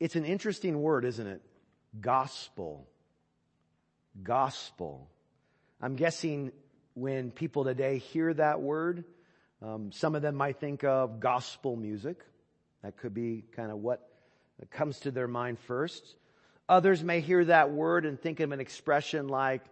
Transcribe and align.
It's 0.00 0.16
an 0.16 0.24
interesting 0.24 0.80
word, 0.80 1.04
isn't 1.04 1.26
it? 1.26 1.42
Gospel. 2.00 2.86
Gospel. 4.22 5.08
I'm 5.80 5.96
guessing 5.96 6.52
when 6.94 7.30
people 7.30 7.64
today 7.64 7.98
hear 7.98 8.32
that 8.34 8.60
word, 8.60 9.04
um, 9.62 9.90
some 9.92 10.14
of 10.14 10.22
them 10.22 10.34
might 10.36 10.60
think 10.60 10.84
of 10.84 11.20
gospel 11.20 11.76
music. 11.76 12.24
That 12.82 12.96
could 12.96 13.14
be 13.14 13.44
kind 13.56 13.70
of 13.70 13.78
what 13.78 14.08
comes 14.70 15.00
to 15.00 15.10
their 15.10 15.28
mind 15.28 15.58
first. 15.60 16.04
Others 16.68 17.02
may 17.02 17.20
hear 17.20 17.44
that 17.44 17.70
word 17.70 18.04
and 18.06 18.20
think 18.20 18.40
of 18.40 18.52
an 18.52 18.60
expression 18.60 19.28
like, 19.28 19.62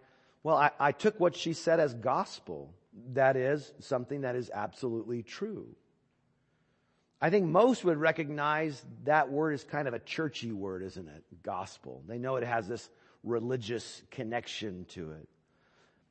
well, 0.43 0.57
I, 0.57 0.71
I 0.79 0.91
took 0.91 1.19
what 1.19 1.35
she 1.35 1.53
said 1.53 1.79
as 1.79 1.93
gospel. 1.93 2.73
That 3.13 3.37
is 3.37 3.71
something 3.79 4.21
that 4.21 4.35
is 4.35 4.49
absolutely 4.53 5.23
true. 5.23 5.67
I 7.19 7.29
think 7.29 7.45
most 7.45 7.83
would 7.83 7.97
recognize 7.97 8.83
that 9.05 9.31
word 9.31 9.53
is 9.53 9.63
kind 9.63 9.87
of 9.87 9.93
a 9.93 9.99
churchy 9.99 10.51
word, 10.51 10.83
isn't 10.83 11.07
it? 11.07 11.23
Gospel. 11.41 12.03
They 12.07 12.19
know 12.19 12.35
it 12.35 12.43
has 12.43 12.67
this 12.67 12.89
religious 13.23 14.01
connection 14.11 14.85
to 14.89 15.11
it. 15.11 15.27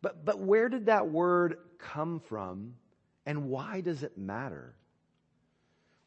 But, 0.03 0.25
but 0.25 0.41
where 0.41 0.69
did 0.69 0.87
that 0.87 1.09
word 1.09 1.59
come 1.79 2.21
from 2.21 2.75
and 3.25 3.49
why 3.49 3.81
does 3.81 4.03
it 4.03 4.19
matter? 4.19 4.75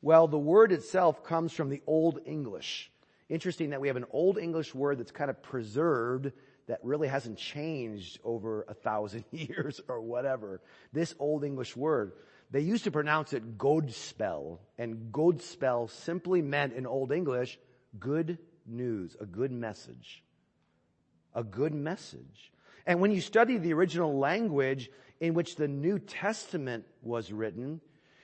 Well, 0.01 0.27
the 0.27 0.39
word 0.39 0.71
itself 0.71 1.23
comes 1.23 1.53
from 1.53 1.69
the 1.69 1.81
Old 1.85 2.19
English. 2.25 2.91
Interesting 3.27 3.71
that 3.71 3.81
we 3.81 3.88
have 3.88 3.97
an 3.97 4.05
Old 4.11 4.38
English 4.38 4.73
word 4.73 4.97
that's 4.97 5.11
kind 5.11 5.29
of 5.29 5.41
preserved 5.43 6.31
that 6.67 6.79
really 6.83 7.07
hasn't 7.07 7.38
changed 7.38 8.19
over 8.23 8.66
a 8.67 8.73
thousand 8.73 9.25
years 9.31 9.81
or 9.88 10.02
whatever. 10.02 10.61
This 10.93 11.16
Old 11.19 11.43
English 11.43 11.75
word. 11.75 12.13
They 12.52 12.62
used 12.62 12.85
to 12.85 12.91
pronounce 12.91 13.34
it 13.34 13.58
Godspell, 13.58 14.59
and 14.77 15.12
Godspell 15.12 15.89
simply 15.89 16.41
meant 16.41 16.73
in 16.73 16.88
Old 16.88 17.12
English, 17.12 17.59
good 17.99 18.39
news, 18.66 19.16
a 19.20 19.25
good 19.25 19.52
message. 19.52 20.23
A 21.36 21.44
good 21.44 21.73
message. 21.73 22.52
And 22.88 23.02
when 23.02 23.11
you 23.11 23.22
study 23.22 23.58
the 23.58 23.73
original 23.73 24.17
language 24.17 24.89
in 25.19 25.36
which 25.36 25.56
the 25.56 25.67
New 25.67 26.00
Testament 26.00 26.86
was 27.03 27.31
written, 27.31 27.81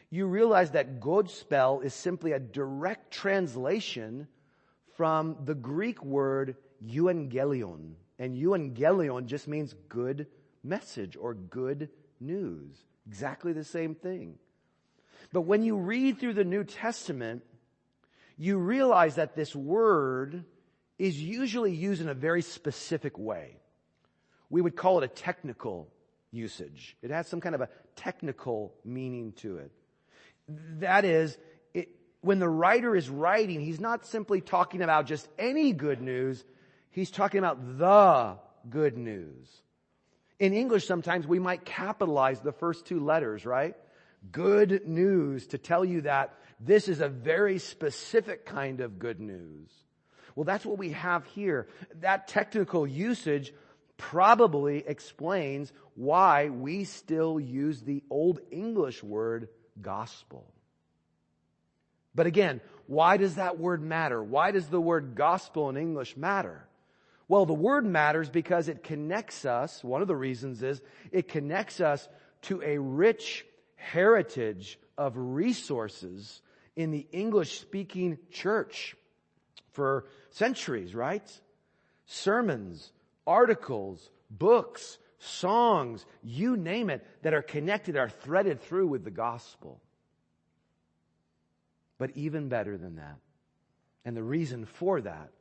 you 0.09 0.25
realize 0.25 0.71
that 0.71 0.99
Godspell 0.99 1.83
is 1.83 1.93
simply 1.93 2.31
a 2.31 2.39
direct 2.39 3.11
translation 3.11 4.27
from 4.95 5.37
the 5.43 5.55
Greek 5.55 6.03
word 6.03 6.55
euangelion. 6.83 7.93
And 8.17 8.35
euangelion 8.35 9.25
just 9.25 9.47
means 9.47 9.75
good 9.89 10.27
message 10.63 11.15
or 11.15 11.33
good 11.33 11.89
news. 12.19 12.75
Exactly 13.07 13.53
the 13.53 13.63
same 13.63 13.95
thing. 13.95 14.37
But 15.31 15.41
when 15.41 15.63
you 15.63 15.77
read 15.77 16.19
through 16.19 16.33
the 16.33 16.43
New 16.43 16.63
Testament, 16.63 17.43
you 18.37 18.57
realize 18.57 19.15
that 19.15 19.35
this 19.35 19.55
word 19.55 20.43
is 20.97 21.21
usually 21.21 21.73
used 21.73 22.01
in 22.01 22.09
a 22.09 22.13
very 22.13 22.41
specific 22.41 23.17
way. 23.17 23.57
We 24.49 24.61
would 24.61 24.75
call 24.75 24.99
it 24.99 25.03
a 25.03 25.07
technical 25.07 25.89
usage. 26.31 26.95
It 27.01 27.11
has 27.11 27.27
some 27.27 27.41
kind 27.41 27.55
of 27.55 27.61
a 27.61 27.69
technical 27.95 28.73
meaning 28.83 29.33
to 29.37 29.57
it. 29.57 29.71
That 30.79 31.05
is, 31.05 31.37
it, 31.73 31.89
when 32.21 32.39
the 32.39 32.49
writer 32.49 32.95
is 32.95 33.09
writing, 33.09 33.61
he's 33.61 33.79
not 33.79 34.05
simply 34.05 34.41
talking 34.41 34.81
about 34.81 35.05
just 35.05 35.27
any 35.39 35.71
good 35.71 36.01
news, 36.01 36.43
he's 36.91 37.11
talking 37.11 37.39
about 37.39 37.77
the 37.77 38.37
good 38.69 38.97
news. 38.97 39.47
In 40.39 40.53
English, 40.53 40.85
sometimes 40.85 41.25
we 41.25 41.39
might 41.39 41.65
capitalize 41.65 42.39
the 42.41 42.51
first 42.51 42.85
two 42.85 42.99
letters, 42.99 43.45
right? 43.45 43.75
Good 44.31 44.87
news 44.87 45.47
to 45.47 45.57
tell 45.57 45.85
you 45.85 46.01
that 46.01 46.33
this 46.59 46.87
is 46.87 46.99
a 46.99 47.07
very 47.07 47.59
specific 47.59 48.45
kind 48.45 48.81
of 48.81 48.99
good 48.99 49.19
news. 49.19 49.69
Well, 50.35 50.43
that's 50.43 50.65
what 50.65 50.77
we 50.77 50.91
have 50.91 51.25
here. 51.27 51.67
That 52.01 52.27
technical 52.27 52.85
usage 52.85 53.53
probably 53.97 54.83
explains 54.85 55.71
why 55.95 56.49
we 56.49 56.83
still 56.83 57.39
use 57.39 57.81
the 57.81 58.03
Old 58.09 58.39
English 58.51 59.01
word 59.03 59.47
gospel. 59.81 60.51
But 62.13 62.27
again, 62.27 62.59
why 62.87 63.17
does 63.17 63.35
that 63.35 63.57
word 63.59 63.81
matter? 63.81 64.21
Why 64.21 64.51
does 64.51 64.67
the 64.67 64.81
word 64.81 65.15
gospel 65.15 65.69
in 65.69 65.77
English 65.77 66.17
matter? 66.17 66.67
Well, 67.27 67.45
the 67.45 67.53
word 67.53 67.85
matters 67.85 68.29
because 68.29 68.67
it 68.67 68.83
connects 68.83 69.45
us. 69.45 69.83
One 69.83 70.01
of 70.01 70.07
the 70.07 70.15
reasons 70.15 70.61
is 70.61 70.81
it 71.11 71.27
connects 71.27 71.81
us 71.81 72.07
to 72.43 72.61
a 72.61 72.77
rich 72.77 73.45
heritage 73.75 74.79
of 74.97 75.13
resources 75.15 76.41
in 76.75 76.91
the 76.91 77.07
English 77.11 77.59
speaking 77.59 78.17
church 78.31 78.95
for 79.71 80.05
centuries, 80.29 80.93
right? 80.93 81.27
Sermons, 82.05 82.91
articles, 83.25 84.09
books, 84.29 84.97
songs, 85.17 86.05
you 86.21 86.55
name 86.55 86.89
it, 86.89 87.05
that 87.23 87.33
are 87.33 87.41
connected, 87.41 87.97
are 87.97 88.09
threaded 88.09 88.61
through 88.61 88.87
with 88.87 89.03
the 89.03 89.11
gospel. 89.11 89.81
But 91.97 92.11
even 92.15 92.49
better 92.49 92.77
than 92.77 92.97
that, 92.97 93.17
and 94.03 94.15
the 94.15 94.23
reason 94.23 94.65
for 94.65 95.01
that 95.01 95.31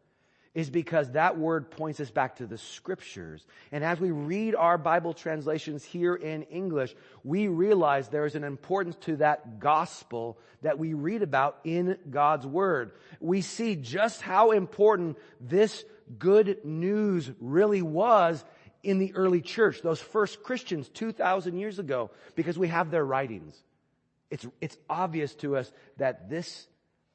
is 0.55 0.71
because 0.71 1.11
that 1.13 1.37
word 1.37 1.71
points 1.71 1.99
us 1.99 2.11
back 2.11 2.37
to 2.37 2.47
the 2.47 2.57
scriptures. 2.57 3.45
And 3.73 3.83
as 3.83 3.99
we 3.99 4.13
read 4.13 4.55
our 4.55 4.79
Bible 4.79 5.13
translations 5.13 5.85
here 5.85 6.15
in 6.15 6.45
English, 6.45 6.95
we 7.25 7.49
realize 7.49 8.09
there 8.09 8.27
is 8.27 8.37
an 8.37 8.45
importance 8.45 8.97
to 9.03 9.17
that 9.17 9.59
gospel 9.59 10.39
that 10.63 10.79
we 10.79 10.95
read 10.95 11.23
about 11.23 11.59
in 11.65 11.99
God's 12.09 12.47
word. 12.47 12.93
We 13.21 13.41
see 13.41 13.75
just 13.75 14.23
how 14.23 14.53
important 14.53 15.19
this 15.41 15.85
good 16.19 16.65
news 16.65 17.31
really 17.41 17.83
was 17.83 18.45
in 18.85 18.99
the 18.99 19.15
early 19.17 19.41
church, 19.41 19.83
those 19.83 20.01
first 20.01 20.43
Christians 20.45 20.89
2,000 20.91 21.59
years 21.59 21.81
ago, 21.81 22.11
because 22.37 22.59
we 22.59 22.69
have 22.69 22.91
their 22.91 23.05
writings. 23.05 23.61
It's, 24.31 24.47
it's 24.61 24.77
obvious 24.89 25.35
to 25.37 25.57
us 25.57 25.73
that 25.97 26.29
this 26.31 26.69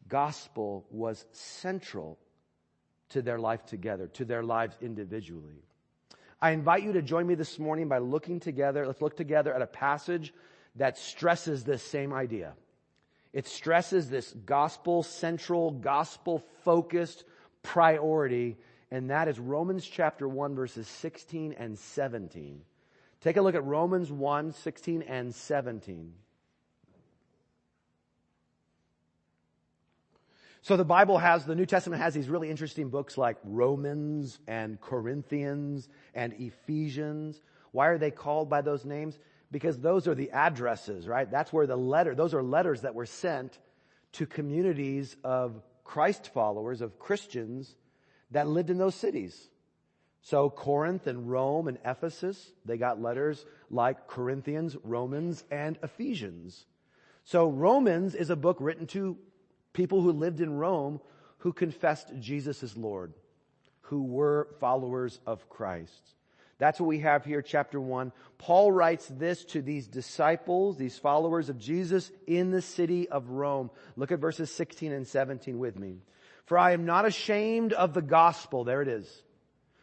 gospel 0.07 0.85
was 0.89 1.23
central 1.31 2.17
to 3.09 3.21
their 3.21 3.39
life 3.39 3.65
together, 3.65 4.07
to 4.07 4.25
their 4.25 4.43
lives 4.43 4.77
individually. 4.81 5.63
I 6.41 6.51
invite 6.51 6.83
you 6.83 6.93
to 6.93 7.01
join 7.01 7.27
me 7.27 7.35
this 7.35 7.59
morning 7.59 7.87
by 7.87 7.97
looking 7.97 8.39
together, 8.39 8.87
let's 8.87 9.01
look 9.01 9.17
together 9.17 9.53
at 9.53 9.61
a 9.61 9.67
passage 9.67 10.33
that 10.75 10.97
stresses 10.97 11.63
this 11.63 11.83
same 11.83 12.13
idea. 12.13 12.53
It 13.33 13.47
stresses 13.47 14.09
this 14.09 14.33
gospel 14.45 15.03
central, 15.03 15.71
gospel 15.71 16.43
focused 16.63 17.25
priority 17.61 18.57
and 18.91 19.09
that 19.11 19.27
is 19.27 19.39
Romans 19.39 19.85
chapter 19.85 20.27
1 20.27 20.55
verses 20.55 20.87
16 20.87 21.53
and 21.53 21.77
17. 21.77 22.61
Take 23.21 23.37
a 23.37 23.41
look 23.41 23.55
at 23.55 23.65
Romans 23.65 24.11
1, 24.11 24.53
16 24.53 25.01
and 25.03 25.35
17. 25.35 26.13
So 30.61 30.75
the 30.75 30.85
Bible 30.85 31.17
has, 31.17 31.45
the 31.45 31.55
New 31.55 31.65
Testament 31.65 32.01
has 32.01 32.13
these 32.13 32.27
really 32.29 32.49
interesting 32.49 32.89
books 32.89 33.17
like 33.17 33.37
Romans 33.43 34.39
and 34.47 34.79
Corinthians 34.81 35.87
and 36.13 36.33
Ephesians. 36.33 37.41
Why 37.71 37.87
are 37.87 37.97
they 37.97 38.11
called 38.11 38.49
by 38.49 38.61
those 38.61 38.83
names? 38.83 39.17
Because 39.51 39.79
those 39.79 40.07
are 40.07 40.15
the 40.15 40.31
addresses, 40.31 41.07
right? 41.07 41.29
That's 41.29 41.53
where 41.53 41.65
the 41.65 41.77
letter, 41.77 42.13
those 42.13 42.33
are 42.33 42.43
letters 42.43 42.81
that 42.81 42.93
were 42.93 43.05
sent 43.05 43.57
to 44.13 44.25
communities 44.25 45.15
of 45.23 45.61
Christ 45.83 46.31
followers, 46.33 46.81
of 46.81 46.99
Christians 46.99 47.75
that 48.31 48.47
lived 48.47 48.69
in 48.69 48.77
those 48.77 48.95
cities. 48.95 49.49
So 50.21 50.49
Corinth 50.49 51.07
and 51.07 51.31
Rome 51.31 51.67
and 51.67 51.77
Ephesus, 51.85 52.51
they 52.65 52.77
got 52.77 53.01
letters 53.01 53.45
like 53.69 54.07
Corinthians, 54.07 54.75
Romans, 54.83 55.43
and 55.49 55.79
Ephesians. 55.81 56.65
So 57.23 57.47
Romans 57.47 58.13
is 58.13 58.29
a 58.29 58.35
book 58.35 58.57
written 58.59 58.85
to 58.87 59.17
people 59.73 60.01
who 60.01 60.11
lived 60.11 60.41
in 60.41 60.57
Rome 60.57 60.99
who 61.39 61.53
confessed 61.53 62.11
Jesus 62.19 62.63
as 62.63 62.77
Lord, 62.77 63.13
who 63.81 64.03
were 64.03 64.49
followers 64.59 65.19
of 65.25 65.49
Christ. 65.49 66.01
That's 66.57 66.79
what 66.79 66.87
we 66.87 66.99
have 66.99 67.23
here, 67.23 67.41
chapter 67.41 67.79
one. 67.79 68.11
Paul 68.37 68.71
writes 68.71 69.07
this 69.07 69.45
to 69.45 69.61
these 69.61 69.87
disciples, 69.87 70.77
these 70.77 70.97
followers 70.97 71.47
of 71.47 71.57
Jesus 71.57 72.11
in 72.27 72.51
the 72.51 72.61
city 72.61 73.07
of 73.07 73.29
Rome. 73.29 73.71
Look 73.95 74.11
at 74.11 74.19
verses 74.19 74.51
16 74.51 74.91
and 74.91 75.07
17 75.07 75.57
with 75.57 75.79
me. 75.79 75.99
For 76.45 76.57
I 76.57 76.71
am 76.71 76.85
not 76.85 77.05
ashamed 77.05 77.71
of 77.71 77.93
the 77.93 78.01
gospel. 78.01 78.65
There 78.65 78.81
it 78.81 78.89
is. 78.89 79.23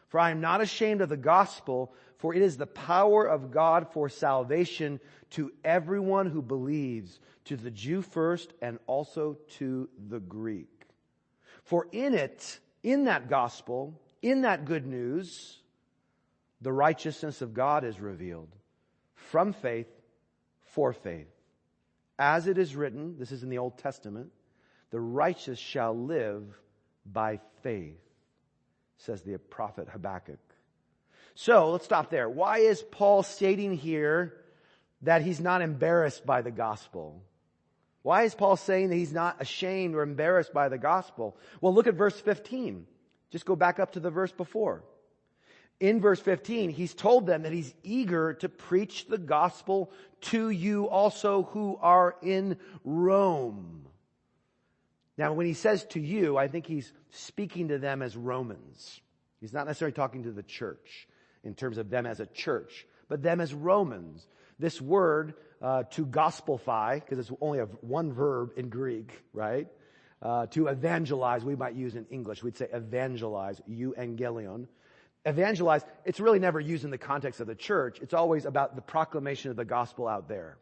For 0.09 0.21
I 0.21 0.31
am 0.31 0.43
not 0.43 0.61
ashamed 0.61 1.01
of 1.01 1.09
the 1.09 1.17
gospel, 1.17 1.95
for 2.19 2.35
it 2.35 2.43
is 2.43 2.57
the 2.57 2.67
power 2.67 3.27
of 3.27 3.51
God 3.51 3.89
for 3.93 4.09
salvation 4.09 5.01
to 5.31 5.53
everyone 5.65 6.31
who 6.31 6.43
believes, 6.43 7.21
to 7.45 7.57
the 7.57 7.71
Jew 7.71 8.03
first 8.03 8.53
and 8.61 8.79
also 8.87 9.39
to 9.59 9.89
the 10.09 10.21
Greek. 10.21 10.87
For 11.65 11.87
in 11.93 12.15
it, 12.15 12.59
in 12.83 13.05
that 13.05 13.29
gospel, 13.29 14.01
in 14.23 14.43
that 14.43 14.65
good 14.65 14.87
news, 14.87 15.59
the 16.61 16.73
righteousness 16.73 17.43
of 17.43 17.55
God 17.55 17.85
is 17.85 18.01
revealed 18.01 18.55
from 19.15 19.53
faith 19.53 19.89
for 20.63 20.93
faith. 20.93 21.29
As 22.19 22.47
it 22.47 22.59
is 22.59 22.75
written, 22.75 23.17
this 23.19 23.33
is 23.33 23.43
in 23.43 23.51
the 23.51 23.59
Old 23.59 23.79
Testament, 23.79 24.31
the 24.91 25.01
righteous 25.01 25.59
shall 25.59 25.97
live 25.97 26.45
by 27.05 27.41
faith, 27.63 28.01
says 28.97 29.23
the 29.23 29.39
prophet 29.39 29.89
Habakkuk. 29.89 30.39
So 31.39 31.71
let's 31.71 31.85
stop 31.85 32.11
there. 32.11 32.31
Why 32.31 32.59
is 32.59 32.83
Paul 32.83 33.23
stating 33.23 33.75
here 33.75 34.35
that 35.03 35.21
he's 35.21 35.39
not 35.39 35.61
embarrassed 35.61 36.25
by 36.25 36.41
the 36.41 36.51
gospel? 36.51 37.23
Why 38.01 38.23
is 38.23 38.35
Paul 38.35 38.57
saying 38.57 38.89
that 38.89 38.97
he's 38.97 39.13
not 39.13 39.37
ashamed 39.43 39.95
or 39.95 40.03
embarrassed 40.03 40.55
by 40.55 40.71
the 40.71 40.79
gospel? 40.79 41.37
Well, 41.61 41.75
look 41.75 41.87
at 41.87 41.95
verse 41.95 42.19
15. 42.19 42.87
Just 43.31 43.45
go 43.45 43.55
back 43.55 43.79
up 43.79 43.93
to 43.93 44.01
the 44.01 44.11
verse 44.11 44.33
before. 44.33 44.83
In 45.79 46.01
verse 46.01 46.21
15, 46.21 46.71
he's 46.71 46.95
told 46.95 47.27
them 47.27 47.43
that 47.43 47.53
he's 47.53 47.75
eager 47.83 48.33
to 48.35 48.49
preach 48.49 49.07
the 49.07 49.19
gospel 49.19 49.93
to 50.23 50.49
you 50.49 50.89
also 50.89 51.43
who 51.53 51.79
are 51.83 52.17
in 52.23 52.57
Rome. 52.83 53.89
Now, 55.19 55.35
when 55.35 55.45
he 55.45 55.53
says 55.53 55.85
to 55.91 56.01
you, 56.01 56.39
I 56.39 56.49
think 56.49 56.67
he's 56.67 56.91
speaking 57.11 57.69
to 57.69 57.79
them 57.79 58.01
as 58.01 58.17
Romans. 58.17 59.03
He's 59.39 59.53
not 59.53 59.67
necessarily 59.67 59.93
talking 59.93 60.23
to 60.23 60.33
the 60.33 60.43
church 60.43 61.07
in 61.47 61.55
terms 61.55 61.79
of 61.79 61.89
them 61.89 62.07
as 62.07 62.21
a 62.21 62.27
church, 62.27 62.87
but 63.09 63.23
them 63.23 63.41
as 63.41 63.55
Romans. 63.55 64.27
This 64.59 64.81
word, 64.81 65.35
uh, 65.63 65.85
to 65.93 66.05
gospelify, 66.05 67.01
because 67.01 67.19
it's 67.19 67.31
only 67.41 67.61
a, 67.61 67.67
one 67.81 68.13
verb 68.13 68.53
in 68.57 68.69
Greek, 68.69 69.13
right? 69.33 69.69
Uh, 70.21 70.47
to 70.47 70.67
evangelize, 70.67 71.45
we 71.45 71.57
might 71.57 71.75
use 71.75 71.95
in 71.95 72.07
English. 72.11 72.43
We'd 72.43 72.57
say 72.57 72.69
evangelize, 72.73 73.61
euangelion. 73.69 74.67
Evangelize, 75.25 75.83
it's 76.05 76.21
really 76.21 76.39
never 76.39 76.61
used 76.61 76.85
in 76.85 76.91
the 76.91 76.99
context 76.99 77.41
of 77.41 77.47
the 77.47 77.55
church. 77.55 77.99
It's 78.01 78.15
always 78.15 78.45
about 78.45 78.77
the 78.77 78.83
proclamation 78.83 79.51
of 79.51 79.57
the 79.57 79.65
gospel 79.65 80.09
out 80.09 80.29
there. 80.29 80.57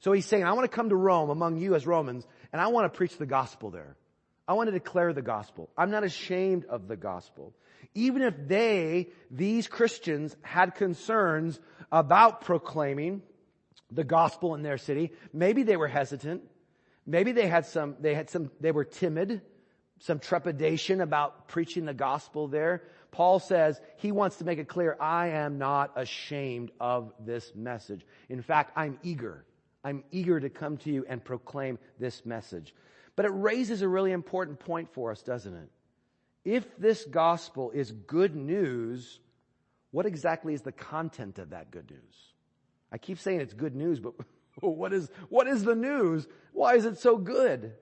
So 0.00 0.12
he's 0.12 0.26
saying, 0.26 0.44
I 0.44 0.52
want 0.52 0.70
to 0.70 0.74
come 0.74 0.90
to 0.90 0.96
Rome 0.96 1.30
among 1.30 1.56
you 1.56 1.74
as 1.74 1.86
Romans, 1.86 2.26
and 2.52 2.60
I 2.60 2.68
want 2.68 2.92
to 2.92 2.96
preach 2.96 3.16
the 3.16 3.26
gospel 3.26 3.70
there. 3.70 3.96
I 4.46 4.52
want 4.52 4.66
to 4.68 4.72
declare 4.72 5.12
the 5.14 5.22
gospel. 5.22 5.70
I'm 5.78 5.90
not 5.90 6.04
ashamed 6.04 6.66
of 6.66 6.88
the 6.88 6.96
gospel. 6.96 7.54
Even 7.94 8.22
if 8.22 8.34
they, 8.48 9.08
these 9.30 9.68
Christians, 9.68 10.36
had 10.42 10.74
concerns 10.74 11.60
about 11.90 12.40
proclaiming 12.42 13.22
the 13.90 14.04
gospel 14.04 14.54
in 14.54 14.62
their 14.62 14.78
city, 14.78 15.12
maybe 15.32 15.62
they 15.62 15.76
were 15.76 15.88
hesitant. 15.88 16.42
Maybe 17.06 17.32
they 17.32 17.46
had 17.46 17.66
some, 17.66 17.96
they 18.00 18.14
had 18.14 18.30
some, 18.30 18.50
they 18.60 18.72
were 18.72 18.84
timid, 18.84 19.42
some 19.98 20.18
trepidation 20.18 21.00
about 21.00 21.48
preaching 21.48 21.84
the 21.84 21.94
gospel 21.94 22.48
there. 22.48 22.84
Paul 23.10 23.38
says 23.38 23.80
he 23.98 24.10
wants 24.10 24.36
to 24.36 24.44
make 24.44 24.58
it 24.58 24.68
clear, 24.68 24.96
I 24.98 25.28
am 25.28 25.58
not 25.58 25.92
ashamed 25.96 26.72
of 26.80 27.12
this 27.20 27.52
message. 27.54 28.04
In 28.28 28.42
fact, 28.42 28.72
I'm 28.76 28.98
eager. 29.02 29.44
I'm 29.84 30.02
eager 30.10 30.40
to 30.40 30.48
come 30.48 30.78
to 30.78 30.90
you 30.90 31.04
and 31.08 31.22
proclaim 31.22 31.78
this 31.98 32.24
message. 32.24 32.74
But 33.16 33.26
it 33.26 33.32
raises 33.32 33.82
a 33.82 33.88
really 33.88 34.12
important 34.12 34.58
point 34.58 34.92
for 34.92 35.12
us, 35.12 35.22
doesn't 35.22 35.54
it? 35.54 35.68
If 36.44 36.76
this 36.76 37.04
gospel 37.04 37.70
is 37.70 37.90
good 37.90 38.36
news, 38.36 39.18
what 39.90 40.06
exactly 40.06 40.54
is 40.54 40.62
the 40.62 40.72
content 40.72 41.38
of 41.38 41.50
that 41.50 41.70
good 41.70 41.90
news? 41.90 42.14
I 42.92 42.98
keep 42.98 43.18
saying 43.18 43.40
it's 43.40 43.54
good 43.54 43.74
news, 43.74 43.98
but 44.00 44.12
what 44.60 44.92
is, 44.92 45.10
what 45.28 45.46
is 45.46 45.64
the 45.64 45.74
news? 45.74 46.26
Why 46.52 46.74
is 46.74 46.84
it 46.84 46.98
so 46.98 47.16
good? 47.16 47.72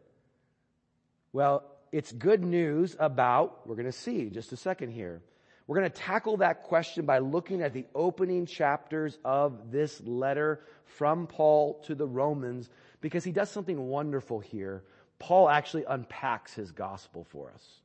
Well, 1.32 1.64
it's 1.90 2.12
good 2.12 2.44
news 2.44 2.96
about, 2.98 3.66
we're 3.66 3.74
going 3.74 3.86
to 3.86 3.92
see 3.92 4.30
just 4.30 4.52
a 4.52 4.56
second 4.56 4.92
here. 4.92 5.22
We're 5.66 5.78
going 5.78 5.90
to 5.90 5.96
tackle 5.96 6.38
that 6.38 6.62
question 6.62 7.04
by 7.04 7.18
looking 7.18 7.62
at 7.62 7.72
the 7.72 7.86
opening 7.94 8.46
chapters 8.46 9.18
of 9.24 9.70
this 9.70 10.00
letter 10.02 10.60
from 10.84 11.26
Paul 11.26 11.82
to 11.86 11.94
the 11.94 12.06
Romans 12.06 12.68
because 13.00 13.24
he 13.24 13.32
does 13.32 13.50
something 13.50 13.88
wonderful 13.88 14.40
here. 14.40 14.84
Paul 15.18 15.48
actually 15.48 15.84
unpacks 15.88 16.54
his 16.54 16.72
gospel 16.72 17.26
for 17.30 17.52
us. 17.54 17.81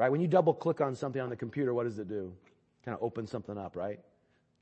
Right? 0.00 0.10
When 0.10 0.22
you 0.22 0.28
double 0.28 0.54
click 0.54 0.80
on 0.80 0.94
something 0.94 1.20
on 1.20 1.28
the 1.28 1.36
computer, 1.36 1.74
what 1.74 1.84
does 1.84 1.98
it 1.98 2.08
do? 2.08 2.32
Kind 2.86 2.96
of 2.96 3.02
opens 3.02 3.30
something 3.30 3.58
up, 3.58 3.76
right? 3.76 4.00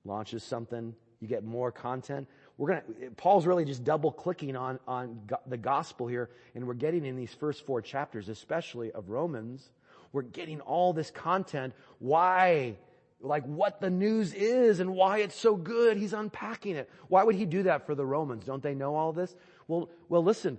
Launches 0.04 0.42
something. 0.42 0.92
You 1.20 1.28
get 1.28 1.44
more 1.44 1.70
content. 1.70 2.26
We're 2.56 2.70
gonna, 2.70 3.10
Paul's 3.16 3.46
really 3.46 3.64
just 3.64 3.84
double 3.84 4.10
clicking 4.10 4.56
on, 4.56 4.80
on 4.88 5.20
the 5.46 5.56
gospel 5.56 6.08
here, 6.08 6.28
and 6.56 6.66
we're 6.66 6.74
getting 6.74 7.06
in 7.06 7.14
these 7.14 7.32
first 7.32 7.64
four 7.66 7.80
chapters, 7.80 8.28
especially 8.28 8.90
of 8.90 9.10
Romans, 9.10 9.70
we're 10.10 10.22
getting 10.22 10.60
all 10.60 10.92
this 10.92 11.12
content. 11.12 11.72
Why? 12.00 12.74
Like 13.20 13.44
what 13.44 13.80
the 13.80 13.90
news 13.90 14.34
is 14.34 14.80
and 14.80 14.92
why 14.92 15.18
it's 15.18 15.38
so 15.38 15.54
good. 15.54 15.98
He's 15.98 16.14
unpacking 16.14 16.74
it. 16.74 16.90
Why 17.06 17.22
would 17.22 17.36
he 17.36 17.44
do 17.44 17.62
that 17.62 17.86
for 17.86 17.94
the 17.94 18.04
Romans? 18.04 18.44
Don't 18.44 18.62
they 18.62 18.74
know 18.74 18.96
all 18.96 19.12
this? 19.12 19.36
Well, 19.68 19.88
well, 20.08 20.24
listen, 20.24 20.58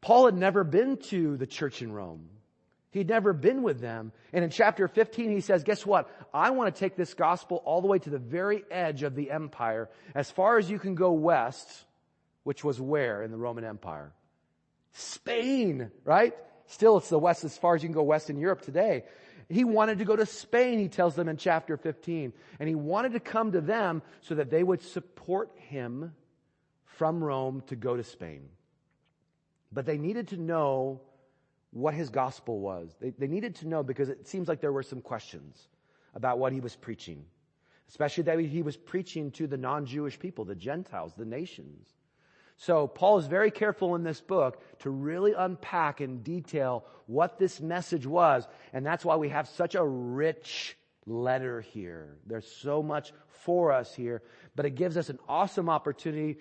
Paul 0.00 0.26
had 0.26 0.36
never 0.36 0.62
been 0.62 0.98
to 1.08 1.36
the 1.36 1.48
church 1.48 1.82
in 1.82 1.90
Rome. 1.90 2.28
He'd 2.90 3.08
never 3.08 3.32
been 3.32 3.62
with 3.62 3.80
them. 3.80 4.12
And 4.32 4.44
in 4.44 4.50
chapter 4.50 4.88
15, 4.88 5.30
he 5.30 5.40
says, 5.40 5.62
guess 5.62 5.86
what? 5.86 6.10
I 6.34 6.50
want 6.50 6.74
to 6.74 6.78
take 6.78 6.96
this 6.96 7.14
gospel 7.14 7.62
all 7.64 7.80
the 7.80 7.86
way 7.86 7.98
to 8.00 8.10
the 8.10 8.18
very 8.18 8.64
edge 8.70 9.04
of 9.04 9.14
the 9.14 9.30
empire, 9.30 9.88
as 10.14 10.30
far 10.30 10.58
as 10.58 10.68
you 10.68 10.78
can 10.78 10.96
go 10.96 11.12
west, 11.12 11.68
which 12.42 12.64
was 12.64 12.80
where 12.80 13.22
in 13.22 13.30
the 13.30 13.36
Roman 13.36 13.64
Empire? 13.64 14.12
Spain, 14.92 15.90
right? 16.04 16.34
Still, 16.66 16.96
it's 16.96 17.08
the 17.08 17.18
west 17.18 17.44
as 17.44 17.56
far 17.56 17.76
as 17.76 17.82
you 17.82 17.88
can 17.88 17.94
go 17.94 18.02
west 18.02 18.28
in 18.28 18.38
Europe 18.38 18.62
today. 18.62 19.04
He 19.48 19.64
wanted 19.64 19.98
to 19.98 20.04
go 20.04 20.16
to 20.16 20.26
Spain, 20.26 20.78
he 20.78 20.88
tells 20.88 21.14
them 21.14 21.28
in 21.28 21.36
chapter 21.36 21.76
15. 21.76 22.32
And 22.58 22.68
he 22.68 22.74
wanted 22.74 23.12
to 23.12 23.20
come 23.20 23.52
to 23.52 23.60
them 23.60 24.02
so 24.20 24.36
that 24.36 24.50
they 24.50 24.62
would 24.62 24.82
support 24.82 25.50
him 25.56 26.12
from 26.84 27.22
Rome 27.22 27.62
to 27.68 27.76
go 27.76 27.96
to 27.96 28.04
Spain. 28.04 28.48
But 29.72 29.86
they 29.86 29.98
needed 29.98 30.28
to 30.28 30.36
know 30.36 31.00
what 31.72 31.94
his 31.94 32.10
gospel 32.10 32.60
was. 32.60 32.94
They, 33.00 33.10
they 33.10 33.26
needed 33.26 33.54
to 33.56 33.68
know 33.68 33.82
because 33.82 34.08
it 34.08 34.26
seems 34.26 34.48
like 34.48 34.60
there 34.60 34.72
were 34.72 34.82
some 34.82 35.00
questions 35.00 35.68
about 36.14 36.38
what 36.38 36.52
he 36.52 36.60
was 36.60 36.74
preaching. 36.76 37.24
Especially 37.88 38.24
that 38.24 38.38
he 38.38 38.62
was 38.62 38.76
preaching 38.76 39.30
to 39.32 39.46
the 39.46 39.56
non-Jewish 39.56 40.18
people, 40.18 40.44
the 40.44 40.54
Gentiles, 40.54 41.12
the 41.16 41.24
nations. 41.24 41.88
So 42.56 42.86
Paul 42.86 43.18
is 43.18 43.26
very 43.26 43.50
careful 43.50 43.94
in 43.94 44.04
this 44.04 44.20
book 44.20 44.62
to 44.80 44.90
really 44.90 45.32
unpack 45.32 46.00
in 46.00 46.22
detail 46.22 46.84
what 47.06 47.38
this 47.38 47.60
message 47.60 48.06
was. 48.06 48.46
And 48.72 48.84
that's 48.84 49.04
why 49.04 49.16
we 49.16 49.30
have 49.30 49.48
such 49.48 49.74
a 49.74 49.84
rich 49.84 50.76
letter 51.06 51.62
here. 51.62 52.16
There's 52.26 52.50
so 52.50 52.82
much 52.82 53.12
for 53.28 53.72
us 53.72 53.94
here, 53.94 54.22
but 54.54 54.66
it 54.66 54.74
gives 54.74 54.96
us 54.96 55.08
an 55.08 55.18
awesome 55.28 55.68
opportunity 55.68 56.38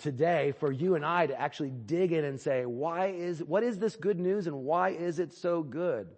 today 0.00 0.52
for 0.58 0.72
you 0.72 0.96
and 0.96 1.04
I 1.04 1.26
to 1.26 1.40
actually 1.40 1.70
dig 1.70 2.12
in 2.12 2.24
and 2.24 2.40
say, 2.40 2.66
why 2.66 3.08
is, 3.08 3.42
what 3.44 3.62
is 3.62 3.78
this 3.78 3.96
good 3.96 4.18
news 4.18 4.46
and 4.46 4.64
why 4.64 4.90
is 4.90 5.18
it 5.18 5.32
so 5.32 5.62
good? 5.62 6.08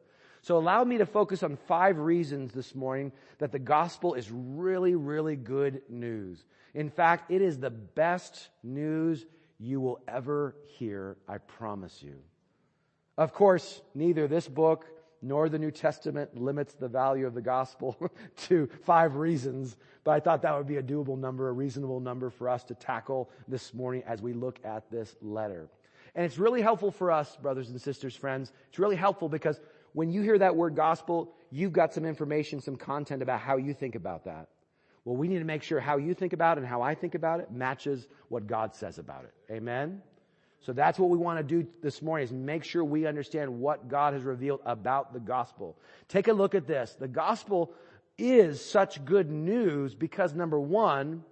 So 0.41 0.56
allow 0.56 0.82
me 0.82 0.98
to 0.98 1.06
focus 1.06 1.43
on 1.43 1.56
five 1.69 1.98
reasons 1.98 2.53
this 2.53 2.74
morning 2.74 3.12
that 3.39 3.53
the 3.53 3.58
gospel 3.58 4.15
is 4.15 4.31
really, 4.31 4.94
really 4.94 5.36
good 5.36 5.82
news. 5.89 6.44
In 6.74 6.89
fact, 6.89 7.31
it 7.31 7.43
is 7.43 7.58
the 7.58 7.70
best 7.70 8.48
news 8.62 9.27
you 9.58 9.81
will 9.81 10.01
ever 10.08 10.56
hear, 10.67 11.17
I 11.29 11.39
promise 11.39 12.03
you. 12.03 12.17
Of 13.19 13.32
course, 13.32 13.82
neither 13.94 14.27
this 14.27 14.48
book 14.48 14.86
nor 15.22 15.48
the 15.48 15.58
New 15.58 15.70
Testament 15.70 16.36
limits 16.36 16.74
the 16.74 16.88
value 16.88 17.26
of 17.26 17.34
the 17.34 17.41
gospel 17.41 17.96
to 18.36 18.69
five 18.82 19.17
reasons, 19.17 19.76
but 20.05 20.10
I 20.10 20.20
thought 20.20 20.43
that 20.43 20.56
would 20.56 20.67
be 20.67 20.76
a 20.76 20.82
doable 20.82 21.17
number, 21.17 21.48
a 21.48 21.52
reasonable 21.52 22.00
number 22.00 22.29
for 22.29 22.48
us 22.48 22.64
to 22.64 22.74
tackle 22.74 23.31
this 23.46 23.72
morning 23.72 24.02
as 24.06 24.20
we 24.20 24.32
look 24.32 24.58
at 24.64 24.91
this 24.91 25.14
letter. 25.22 25.69
And 26.14 26.26
it's 26.26 26.38
really 26.38 26.60
helpful 26.60 26.91
for 26.91 27.10
us, 27.10 27.36
brothers 27.36 27.70
and 27.70 27.81
sisters, 27.81 28.14
friends. 28.14 28.52
It's 28.69 28.79
really 28.79 28.96
helpful 28.96 29.29
because 29.29 29.60
when 29.94 30.10
you 30.10 30.22
hear 30.22 30.38
that 30.38 30.55
word 30.55 30.74
gospel, 30.74 31.32
you've 31.50 31.72
got 31.72 31.94
some 31.94 32.05
information, 32.05 32.60
some 32.60 32.76
content 32.76 33.22
about 33.22 33.41
how 33.41 33.56
you 33.56 33.72
think 33.72 33.94
about 33.94 34.24
that. 34.24 34.48
Well, 35.05 35.17
we 35.17 35.29
need 35.29 35.38
to 35.38 35.44
make 35.44 35.62
sure 35.62 35.81
how 35.81 35.96
you 35.96 36.14
think 36.14 36.32
about 36.32 36.58
it 36.58 36.60
and 36.60 36.69
how 36.69 36.82
I 36.82 36.94
think 36.94 37.14
about 37.14 37.41
it 37.41 37.50
matches 37.50 38.06
what 38.29 38.46
God 38.46 38.74
says 38.74 38.98
about 38.98 39.24
it. 39.24 39.32
Amen? 39.52 40.02
So 40.62 40.72
that's 40.72 40.98
what 40.98 41.10
we 41.10 41.19
want 41.19 41.38
to 41.38 41.42
do 41.42 41.69
this 41.82 42.00
morning 42.00 42.24
is 42.24 42.32
make 42.32 42.62
sure 42.62 42.84
we 42.84 43.06
understand 43.06 43.58
what 43.58 43.88
God 43.88 44.14
has 44.14 44.22
revealed 44.22 44.60
about 44.64 45.12
the 45.12 45.19
gospel. 45.20 45.76
Take 46.08 46.28
a 46.28 46.32
look 46.32 46.54
at 46.54 46.69
this. 46.69 46.96
The 46.98 47.08
gospel 47.08 47.72
is 48.16 48.64
such 48.64 49.04
good 49.04 49.31
news 49.31 49.94
because 49.94 50.34
number 50.34 50.60
one, 50.60 51.24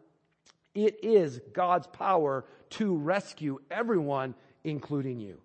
it 0.74 1.04
is 1.04 1.40
God's 1.52 1.86
power 1.86 2.44
to 2.70 2.96
rescue 2.96 3.60
everyone, 3.70 4.34
including 4.64 5.20
you. 5.20 5.40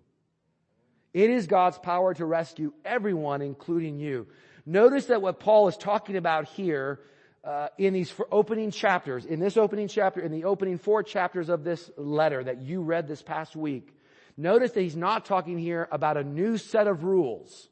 It 1.14 1.30
is 1.30 1.46
God's 1.46 1.78
power 1.78 2.12
to 2.14 2.26
rescue 2.26 2.72
everyone, 2.84 3.40
including 3.40 4.00
you. 4.00 4.26
Notice 4.66 5.06
that 5.06 5.22
what 5.22 5.38
Paul 5.38 5.68
is 5.68 5.76
talking 5.76 6.16
about 6.16 6.46
here 6.46 7.00
uh, 7.46 7.68
in 7.78 7.94
these 7.94 8.12
opening 8.32 8.72
chapters, 8.72 9.24
in 9.24 9.38
this 9.38 9.56
opening 9.56 9.86
chapter, 9.86 10.20
in 10.20 10.32
the 10.32 10.44
opening 10.44 10.78
four 10.78 11.04
chapters 11.04 11.48
of 11.48 11.62
this 11.62 11.88
letter 11.96 12.42
that 12.42 12.60
you 12.60 12.82
read 12.82 13.06
this 13.06 13.22
past 13.22 13.54
week, 13.54 13.96
notice 14.36 14.72
that 14.72 14.80
he's 14.80 14.96
not 14.96 15.24
talking 15.24 15.56
here 15.56 15.86
about 15.92 16.16
a 16.16 16.24
new 16.24 16.58
set 16.58 16.88
of 16.88 17.04
rules. 17.04 17.68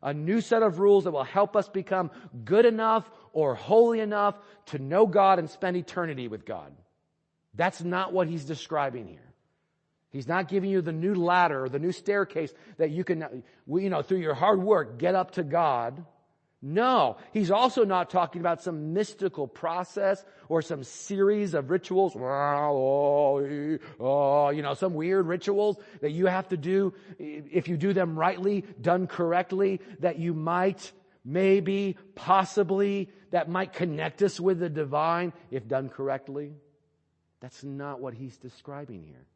A 0.00 0.14
new 0.14 0.40
set 0.40 0.62
of 0.62 0.78
rules 0.78 1.04
that 1.04 1.10
will 1.10 1.24
help 1.24 1.56
us 1.56 1.68
become 1.68 2.10
good 2.44 2.66
enough 2.66 3.10
or 3.32 3.56
holy 3.56 3.98
enough 3.98 4.36
to 4.66 4.78
know 4.78 5.06
God 5.06 5.40
and 5.40 5.50
spend 5.50 5.76
eternity 5.76 6.28
with 6.28 6.44
God. 6.44 6.72
That's 7.54 7.82
not 7.82 8.12
what 8.12 8.28
he's 8.28 8.44
describing 8.44 9.08
here. 9.08 9.32
He's 10.10 10.28
not 10.28 10.46
giving 10.46 10.70
you 10.70 10.82
the 10.82 10.92
new 10.92 11.16
ladder 11.16 11.64
or 11.64 11.68
the 11.68 11.80
new 11.80 11.90
staircase 11.90 12.52
that 12.76 12.90
you 12.90 13.02
can, 13.02 13.42
you 13.66 13.90
know, 13.90 14.02
through 14.02 14.18
your 14.18 14.34
hard 14.34 14.62
work 14.62 14.98
get 14.98 15.16
up 15.16 15.32
to 15.32 15.42
God. 15.42 16.04
No, 16.66 17.18
he's 17.34 17.50
also 17.50 17.84
not 17.84 18.08
talking 18.08 18.40
about 18.40 18.62
some 18.62 18.94
mystical 18.94 19.46
process 19.46 20.24
or 20.48 20.62
some 20.62 20.82
series 20.82 21.52
of 21.52 21.68
rituals, 21.68 22.16
oh, 22.16 23.78
oh, 24.00 24.48
you 24.48 24.62
know, 24.62 24.72
some 24.72 24.94
weird 24.94 25.26
rituals 25.26 25.76
that 26.00 26.12
you 26.12 26.24
have 26.24 26.48
to 26.48 26.56
do 26.56 26.94
if 27.18 27.68
you 27.68 27.76
do 27.76 27.92
them 27.92 28.18
rightly, 28.18 28.64
done 28.80 29.06
correctly, 29.06 29.82
that 30.00 30.18
you 30.18 30.32
might, 30.32 30.90
maybe, 31.22 31.98
possibly, 32.14 33.10
that 33.30 33.50
might 33.50 33.74
connect 33.74 34.22
us 34.22 34.40
with 34.40 34.58
the 34.58 34.70
divine 34.70 35.34
if 35.50 35.68
done 35.68 35.90
correctly. 35.90 36.54
That's 37.40 37.62
not 37.62 38.00
what 38.00 38.14
he's 38.14 38.38
describing 38.38 39.02
here. 39.02 39.26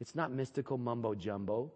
It's 0.00 0.14
not 0.14 0.32
mystical 0.32 0.78
mumbo 0.78 1.14
jumbo. 1.14 1.72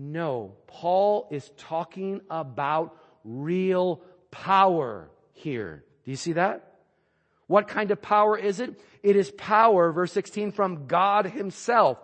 No, 0.00 0.54
Paul 0.68 1.26
is 1.32 1.50
talking 1.56 2.20
about 2.30 2.96
real 3.24 4.00
power 4.30 5.10
here. 5.32 5.82
Do 6.04 6.12
you 6.12 6.16
see 6.16 6.34
that? 6.34 6.78
What 7.48 7.66
kind 7.66 7.90
of 7.90 8.00
power 8.00 8.38
is 8.38 8.60
it? 8.60 8.80
It 9.02 9.16
is 9.16 9.32
power, 9.32 9.90
verse 9.90 10.12
16, 10.12 10.52
from 10.52 10.86
God 10.86 11.26
himself. 11.26 11.98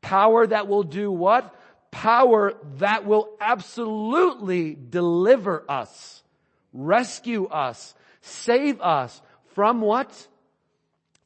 Power 0.00 0.48
that 0.48 0.66
will 0.66 0.82
do 0.82 1.12
what? 1.12 1.54
Power 1.92 2.54
that 2.78 3.06
will 3.06 3.36
absolutely 3.40 4.74
deliver 4.74 5.64
us, 5.70 6.24
rescue 6.72 7.46
us, 7.46 7.94
save 8.20 8.80
us 8.80 9.22
from 9.54 9.80
what? 9.80 10.26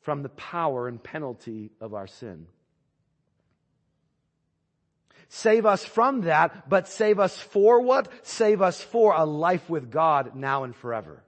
From 0.02 0.22
the 0.22 0.28
power 0.28 0.88
and 0.88 1.02
penalty 1.02 1.70
of 1.80 1.94
our 1.94 2.06
sin. 2.06 2.48
Save 5.32 5.64
us 5.64 5.84
from 5.84 6.22
that, 6.22 6.68
but 6.68 6.88
save 6.88 7.20
us 7.20 7.38
for 7.38 7.80
what? 7.80 8.08
Save 8.26 8.60
us 8.60 8.82
for 8.82 9.14
a 9.14 9.24
life 9.24 9.70
with 9.70 9.88
God 9.88 10.34
now 10.34 10.64
and 10.64 10.74
forever. 10.74 11.22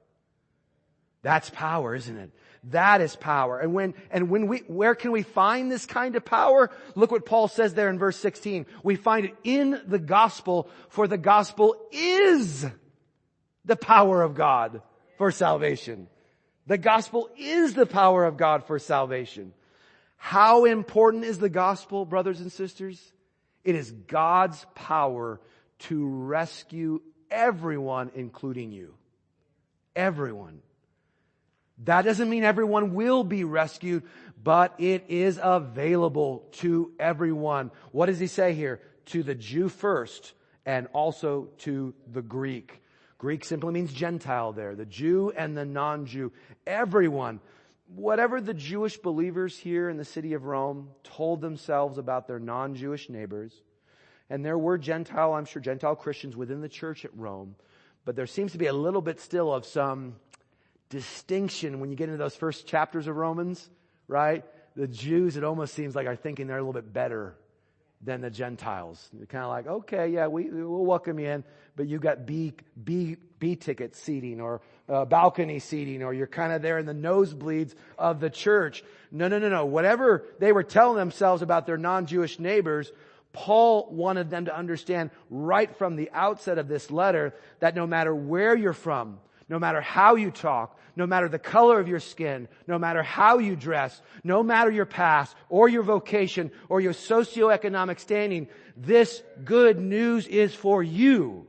That's 1.23 1.51
power, 1.51 1.95
isn't 1.95 2.19
it? 2.19 2.33
That 2.65 3.01
is 3.01 3.15
power. 3.15 3.61
And 3.61 3.75
when, 3.75 3.95
and 4.11 4.29
when 4.29 4.49
we, 4.49 4.59
where 4.67 4.97
can 4.97 5.13
we 5.13 5.23
find 5.23 5.71
this 5.71 5.87
kind 5.87 6.17
of 6.17 6.25
power? 6.25 6.71
Look 6.97 7.13
what 7.13 7.25
Paul 7.25 7.47
says 7.47 7.75
there 7.75 7.89
in 7.89 8.01
verse 8.01 8.17
16. 8.17 8.67
We 8.83 8.97
find 8.97 9.27
it 9.27 9.37
in 9.45 9.81
the 9.87 10.01
gospel, 10.01 10.69
for 10.89 11.07
the 11.07 11.17
gospel 11.17 11.77
is 11.93 12.67
the 13.65 13.77
power 13.77 14.21
of 14.23 14.35
God 14.35 14.83
for 15.17 15.31
salvation. 15.31 16.09
The 16.67 16.79
gospel 16.79 17.31
is 17.39 17.75
the 17.75 17.87
power 17.87 18.25
of 18.25 18.37
God 18.37 18.65
for 18.67 18.81
salvation. 18.81 19.53
How 20.17 20.65
important 20.65 21.25
is 21.25 21.39
the 21.39 21.49
gospel, 21.49 22.05
brothers 22.05 22.41
and 22.41 22.51
sisters? 22.51 23.13
It 23.65 23.75
is 23.75 23.91
God's 23.91 24.65
power 24.75 25.41
to 25.81 26.07
rescue 26.07 27.01
everyone, 27.31 28.11
including 28.15 28.73
you. 28.73 28.95
Everyone. 29.95 30.61
That 31.85 32.03
doesn't 32.03 32.31
mean 32.31 32.45
everyone 32.45 32.95
will 32.95 33.25
be 33.25 33.45
rescued, 33.45 34.05
but 34.43 34.75
it 34.79 35.05
is 35.09 35.41
available 35.43 36.49
to 36.53 36.93
everyone. 36.99 37.71
What 37.91 38.07
does 38.07 38.19
he 38.19 38.27
say 38.27 38.55
here? 38.55 38.81
To 39.07 39.23
the 39.23 39.35
Jew 39.35 39.69
first 39.69 40.33
and 40.65 40.87
also 40.93 41.49
to 41.59 41.93
the 42.13 42.23
Greek. 42.23 42.81
Greek 43.19 43.45
simply 43.45 43.73
means 43.73 43.93
Gentile 43.93 44.53
there. 44.53 44.75
The 44.75 44.87
Jew 44.87 45.33
and 45.37 45.57
the 45.57 45.65
non-Jew. 45.65 46.33
Everyone 46.67 47.41
whatever 47.95 48.41
the 48.41 48.55
Jewish 48.55 48.97
believers 48.97 49.57
here 49.57 49.89
in 49.89 49.97
the 49.97 50.05
city 50.05 50.33
of 50.35 50.45
Rome 50.45 50.91
told 51.03 51.41
themselves 51.41 51.99
about 51.99 52.27
their 52.27 52.39
non-Jewish 52.39 53.09
neighbors, 53.09 53.53
and 54.31 54.45
there 54.45 54.59
were 54.59 54.79
Gentile, 54.79 55.35
I'm 55.35 55.45
sure 55.45 55.61
Gentile 55.61 55.97
Christians 55.97 56.37
within 56.37 56.61
the 56.61 56.69
church 56.69 57.05
at 57.05 57.17
Rome, 57.17 57.55
but 58.05 58.17
there 58.17 58.27
seems 58.27 58.53
to 58.53 58.59
be 58.59 58.67
a 58.67 58.73
little 58.73 59.03
bit 59.03 59.21
still 59.21 59.53
of 59.53 59.67
some 59.67 60.17
distinction 60.89 61.81
when 61.81 61.91
you 61.91 61.97
get 61.97 62.09
into 62.09 62.19
those 62.19 62.37
first 62.37 62.67
chapters 62.67 63.07
of 63.07 63.17
Romans, 63.17 63.69
right? 64.09 64.45
The 64.75 64.89
Jews, 64.89 65.37
it 65.37 65.45
almost 65.45 65.75
seems 65.75 65.95
like 65.95 66.07
are 66.07 66.17
thinking 66.17 66.47
they're 66.47 66.59
a 66.59 66.61
little 66.61 66.73
bit 66.73 66.93
better 66.93 67.37
than 68.03 68.21
the 68.21 68.31
Gentiles. 68.31 69.09
You're 69.17 69.27
kind 69.27 69.45
of 69.45 69.51
like, 69.51 69.67
okay, 69.67 70.09
yeah, 70.09 70.27
we, 70.27 70.45
we'll 70.45 70.85
welcome 70.85 71.19
you 71.19 71.29
in, 71.29 71.45
but 71.77 71.87
you 71.87 71.99
got 71.99 72.27
B, 72.27 72.53
B, 72.83 73.17
B 73.39 73.55
ticket 73.57 73.95
seating 73.95 74.41
or 74.41 74.61
uh, 74.93 75.07
balcony 75.07 75.59
seating 75.59 76.03
or 76.03 76.13
you're 76.13 76.27
kind 76.27 76.53
of 76.53 76.61
there 76.61 76.79
in 76.79 76.85
the 76.85 76.95
nosebleeds 76.95 77.75
of 77.99 78.21
the 78.21 78.29
church. 78.29 78.85
No, 79.11 79.27
no, 79.27 79.39
no, 79.39 79.49
no. 79.49 79.65
Whatever 79.65 80.27
they 80.39 80.53
were 80.53 80.63
telling 80.63 80.97
themselves 80.97 81.41
about 81.41 81.67
their 81.67 81.79
non-Jewish 81.79 82.39
neighbors, 82.39 82.93
Paul 83.33 83.89
wanted 83.91 84.29
them 84.29 84.45
to 84.45 84.57
understand 84.57 85.11
right 85.31 85.75
from 85.77 85.97
the 85.97 86.11
outset 86.13 86.59
of 86.59 86.69
this 86.69 86.91
letter 86.91 87.35
that 87.61 87.75
no 87.75 87.87
matter 87.87 88.15
where 88.15 88.55
you're 88.55 88.75
from, 88.75 89.19
no 89.49 89.59
matter 89.59 89.81
how 89.81 90.17
you 90.17 90.31
talk, 90.31 90.79
no 90.95 91.07
matter 91.07 91.29
the 91.29 91.39
color 91.39 91.81
of 91.81 91.89
your 91.89 92.01
skin, 92.01 92.47
no 92.67 92.79
matter 92.79 93.03
how 93.03 93.39
you 93.39 93.57
dress, 93.57 94.03
no 94.23 94.43
matter 94.43 94.71
your 94.71 94.85
past 94.85 95.35
or 95.49 95.69
your 95.69 95.83
vocation 95.83 96.51
or 96.69 96.83
your 96.83 96.93
socioeconomic 96.93 97.99
standing, 97.99 98.47
this 98.77 99.23
good 99.43 99.81
news 99.81 100.27
is 100.27 100.55
for 100.55 100.83
you. 100.83 101.47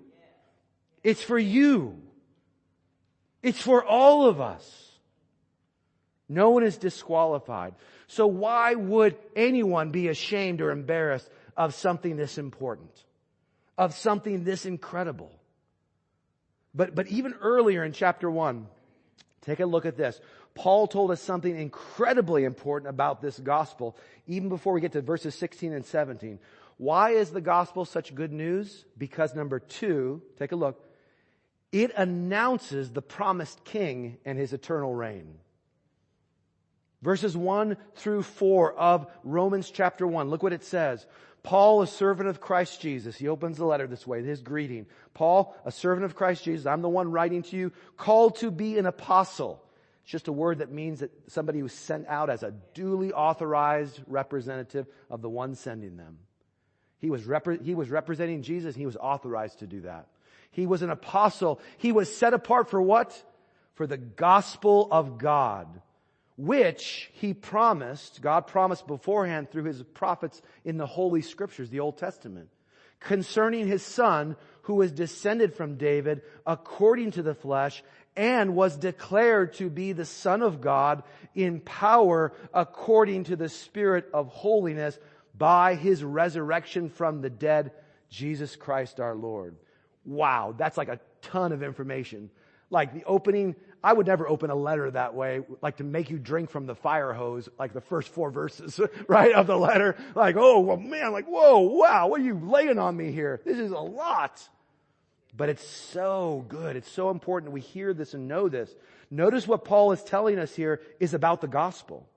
It's 1.04 1.22
for 1.22 1.38
you. 1.38 2.02
It's 3.44 3.62
for 3.62 3.84
all 3.84 4.26
of 4.26 4.42
us. 4.42 4.92
No 6.30 6.52
one 6.52 6.64
is 6.64 6.78
disqualified. 6.78 7.76
So 8.08 8.26
why 8.26 8.74
would 8.74 9.18
anyone 9.36 9.92
be 9.92 10.08
ashamed 10.08 10.62
or 10.62 10.72
embarrassed 10.72 11.30
of 11.56 11.76
something 11.76 12.16
this 12.16 12.38
important? 12.38 12.92
Of 13.78 13.94
something 13.94 14.44
this 14.44 14.66
incredible? 14.66 15.32
But, 16.74 16.96
but 16.96 17.08
even 17.08 17.34
earlier 17.42 17.84
in 17.84 17.92
chapter 17.92 18.32
one, 18.32 18.68
take 19.42 19.60
a 19.60 19.66
look 19.66 19.86
at 19.86 19.98
this. 19.98 20.20
Paul 20.56 20.88
told 20.88 21.12
us 21.12 21.22
something 21.22 21.56
incredibly 21.56 22.46
important 22.46 22.90
about 22.90 23.22
this 23.22 23.38
gospel, 23.38 23.98
even 24.28 24.50
before 24.50 24.74
we 24.74 24.82
get 24.82 24.94
to 24.94 25.02
verses 25.02 25.36
16 25.36 25.74
and 25.74 25.86
17. 25.86 26.40
Why 26.78 27.12
is 27.12 27.32
the 27.32 27.42
gospel 27.42 27.86
such 27.86 28.16
good 28.16 28.32
news? 28.32 28.86
Because 28.98 29.36
number 29.36 29.60
two, 29.60 30.22
take 30.40 30.52
a 30.52 30.56
look, 30.56 30.84
it 31.74 31.92
announces 31.98 32.92
the 32.92 33.02
promised 33.02 33.66
king 33.66 34.18
and 34.24 34.38
his 34.38 34.54
eternal 34.54 34.94
reign. 34.94 35.40
Verses 37.02 37.36
1 37.36 37.76
through 37.96 38.24
4 38.24 38.74
of 38.76 39.08
Romans 39.26 39.70
chapter 39.70 40.08
1. 40.08 40.30
Look 40.30 40.44
what 40.44 40.54
it 40.54 40.64
says. 40.64 41.06
Paul, 41.42 41.82
a 41.82 41.88
servant 41.88 42.30
of 42.30 42.40
Christ 42.40 42.80
Jesus. 42.80 43.18
He 43.18 43.28
opens 43.28 43.58
the 43.58 43.66
letter 43.66 43.88
this 43.88 44.08
way, 44.08 44.24
his 44.24 44.42
greeting. 44.42 44.86
Paul, 45.14 45.54
a 45.66 45.72
servant 45.72 46.06
of 46.06 46.16
Christ 46.16 46.46
Jesus. 46.46 46.66
I'm 46.66 46.82
the 46.82 46.88
one 46.88 47.12
writing 47.12 47.42
to 47.44 47.58
you, 47.58 47.74
called 47.98 48.38
to 48.38 48.52
be 48.52 48.78
an 48.78 48.86
apostle. 48.86 49.62
It's 50.04 50.12
just 50.12 50.30
a 50.30 50.32
word 50.32 50.60
that 50.60 50.72
means 50.72 51.00
that 51.00 51.12
somebody 51.28 51.60
who's 51.60 51.74
sent 51.74 52.08
out 52.08 52.30
as 52.30 52.44
a 52.44 52.54
duly 52.74 53.12
authorized 53.12 54.00
representative 54.08 54.86
of 55.10 55.22
the 55.22 55.30
one 55.30 55.56
sending 55.56 55.98
them. 55.98 56.20
He 57.00 57.10
was, 57.10 57.24
repre- 57.24 57.66
he 57.66 57.76
was 57.76 57.90
representing 57.90 58.44
Jesus 58.44 58.76
he 58.76 58.86
was 58.86 58.96
authorized 58.96 59.60
to 59.60 59.68
do 59.68 59.82
that. 59.82 60.08
He 60.52 60.66
was 60.66 60.82
an 60.82 60.90
apostle. 60.90 61.60
He 61.78 61.92
was 61.92 62.16
set 62.16 62.34
apart 62.34 62.70
for 62.70 62.82
what? 62.82 63.22
For 63.76 63.88
the 63.88 63.98
gospel 63.98 64.88
of 64.92 65.18
God 65.18 65.82
which 66.36 67.12
he 67.14 67.34
promised, 67.34 68.22
God 68.22 68.48
promised 68.48 68.88
beforehand 68.88 69.52
through 69.52 69.66
his 69.66 69.84
prophets 69.84 70.42
in 70.66 70.78
the 70.78 70.86
Holy 70.86 71.22
Scriptures, 71.22 71.70
the 71.70 71.80
Old 71.80 71.98
Testament, 71.98 72.50
concerning 73.00 73.68
his 73.68 73.84
son 73.84 74.36
who 74.64 74.76
was 74.76 74.92
descended 74.92 75.54
from 75.54 75.78
David 75.78 76.22
according 76.48 77.12
to 77.12 77.22
the 77.22 77.36
flesh 77.36 77.84
and 78.16 78.56
was 78.56 78.78
declared 78.78 79.54
to 79.54 79.70
be 79.70 79.92
the 79.92 80.06
son 80.06 80.42
of 80.42 80.62
God 80.62 81.04
in 81.36 81.60
power 81.60 82.34
according 82.54 83.26
to 83.26 83.36
the 83.36 83.50
spirit 83.50 84.10
of 84.14 84.28
holiness 84.28 84.98
by 85.36 85.76
his 85.76 86.04
resurrection 86.04 86.90
from 86.90 87.22
the 87.22 87.30
dead, 87.30 87.72
Jesus 88.10 88.56
Christ 88.56 89.00
our 89.00 89.16
Lord. 89.16 89.56
Wow, 90.06 90.54
that's 90.58 90.78
like 90.78 90.90
a 90.90 91.00
ton 91.22 91.52
of 91.52 91.64
information. 91.64 92.30
Like 92.70 92.94
the 92.94 93.04
opening 93.06 93.56
I 93.84 93.92
would 93.92 94.08
never 94.08 94.28
open 94.28 94.50
a 94.50 94.56
letter 94.56 94.90
that 94.92 95.14
way, 95.14 95.42
like 95.62 95.78
to 95.78 95.84
make 95.84 96.10
you 96.10 96.18
drink 96.18 96.50
from 96.50 96.66
the 96.66 96.76
fire 96.76 97.12
hose, 97.12 97.50
like 97.60 97.74
the 97.74 97.82
first 97.82 98.08
four 98.08 98.32
verses, 98.32 98.80
right, 99.10 99.34
of 99.34 99.46
the 99.46 99.58
letter. 99.58 99.98
Like, 100.16 100.38
oh, 100.38 100.62
well, 100.62 100.78
man, 100.78 101.12
like, 101.12 101.26
whoa, 101.26 101.60
wow, 101.60 102.08
what 102.08 102.22
are 102.22 102.24
you 102.24 102.40
laying 102.42 102.80
on 102.80 102.96
me 102.96 103.12
here? 103.12 103.42
This 103.44 103.58
is 103.58 103.72
a 103.72 103.78
lot. 103.78 104.42
But 105.36 105.50
it's 105.50 105.68
so 105.68 106.46
good. 106.48 106.78
It's 106.78 106.90
so 106.90 107.10
important 107.10 107.52
we 107.52 107.60
hear 107.60 107.94
this 107.94 108.14
and 108.14 108.28
know 108.30 108.48
this. 108.48 108.74
Notice 109.12 109.48
what 109.48 109.66
Paul 109.66 109.92
is 109.92 110.02
telling 110.02 110.40
us 110.40 110.56
here 110.56 110.80
is 111.02 111.14
about 111.14 111.42
the 111.42 111.48
gospel. 111.48 112.08